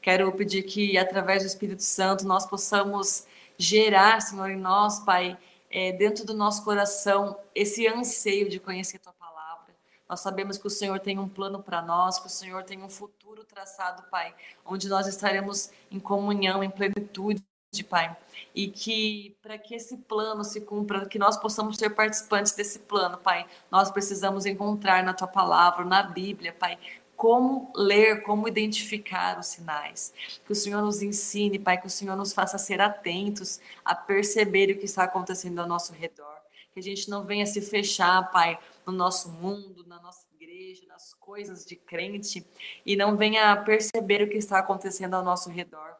[0.00, 5.36] Quero pedir que, através do Espírito Santo, nós possamos gerar, Senhor, em nós, Pai,
[5.68, 9.74] é, dentro do nosso coração, esse anseio de conhecer Tua palavra.
[10.08, 12.88] Nós sabemos que o Senhor tem um plano para nós, que o Senhor tem um
[12.88, 14.32] futuro traçado, Pai,
[14.64, 17.44] onde nós estaremos em comunhão, em plenitude,
[17.88, 18.16] Pai
[18.54, 23.18] e que para que esse plano se cumpra, que nós possamos ser participantes desse plano,
[23.18, 26.78] Pai, nós precisamos encontrar na tua palavra, na Bíblia, Pai,
[27.16, 30.14] como ler, como identificar os sinais.
[30.44, 34.70] Que o Senhor nos ensine, Pai, que o Senhor nos faça ser atentos a perceber
[34.70, 36.38] o que está acontecendo ao nosso redor.
[36.72, 41.12] Que a gente não venha se fechar, Pai, no nosso mundo, na nossa igreja, nas
[41.14, 42.46] coisas de crente,
[42.86, 45.97] e não venha perceber o que está acontecendo ao nosso redor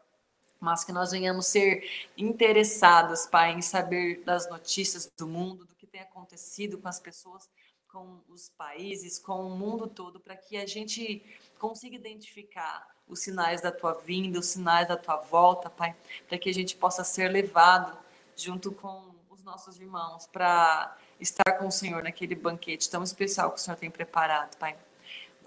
[0.61, 5.87] mas que nós venhamos ser interessados, Pai, em saber das notícias do mundo, do que
[5.87, 7.49] tem acontecido com as pessoas,
[7.89, 11.23] com os países, com o mundo todo, para que a gente
[11.59, 15.97] consiga identificar os sinais da tua vinda, os sinais da tua volta, Pai,
[16.29, 17.97] para que a gente possa ser levado
[18.37, 23.59] junto com os nossos irmãos para estar com o Senhor naquele banquete tão especial que
[23.59, 24.77] o Senhor tem preparado, Pai.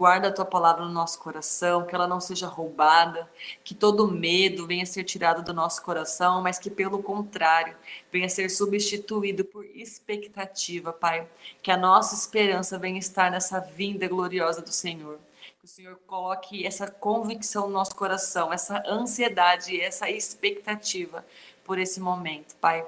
[0.01, 3.29] Guarda a tua palavra no nosso coração, que ela não seja roubada,
[3.63, 7.77] que todo medo venha ser tirado do nosso coração, mas que pelo contrário,
[8.11, 11.29] venha ser substituído por expectativa, Pai.
[11.61, 15.19] Que a nossa esperança venha estar nessa vinda gloriosa do Senhor.
[15.59, 21.23] Que o Senhor coloque essa convicção no nosso coração, essa ansiedade, essa expectativa
[21.63, 22.83] por esse momento, Pai.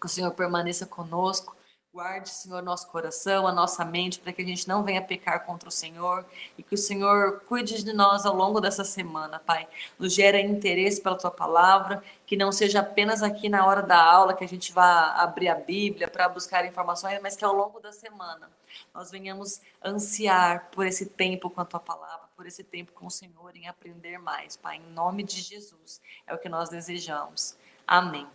[0.00, 1.54] Que o Senhor permaneça conosco
[1.92, 5.68] Guarde, Senhor, nosso coração, a nossa mente, para que a gente não venha pecar contra
[5.68, 6.24] o Senhor
[6.56, 9.66] e que o Senhor cuide de nós ao longo dessa semana, Pai.
[9.98, 14.34] Nos gera interesse pela tua palavra, que não seja apenas aqui na hora da aula
[14.34, 17.90] que a gente vá abrir a Bíblia para buscar informações, mas que ao longo da
[17.90, 18.48] semana
[18.94, 23.10] nós venhamos ansiar por esse tempo com a tua palavra, por esse tempo com o
[23.10, 24.76] Senhor, em aprender mais, Pai.
[24.76, 27.56] Em nome de Jesus, é o que nós desejamos.
[27.84, 28.28] Amém.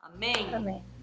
[0.00, 0.54] Amém.
[0.54, 0.95] Amém.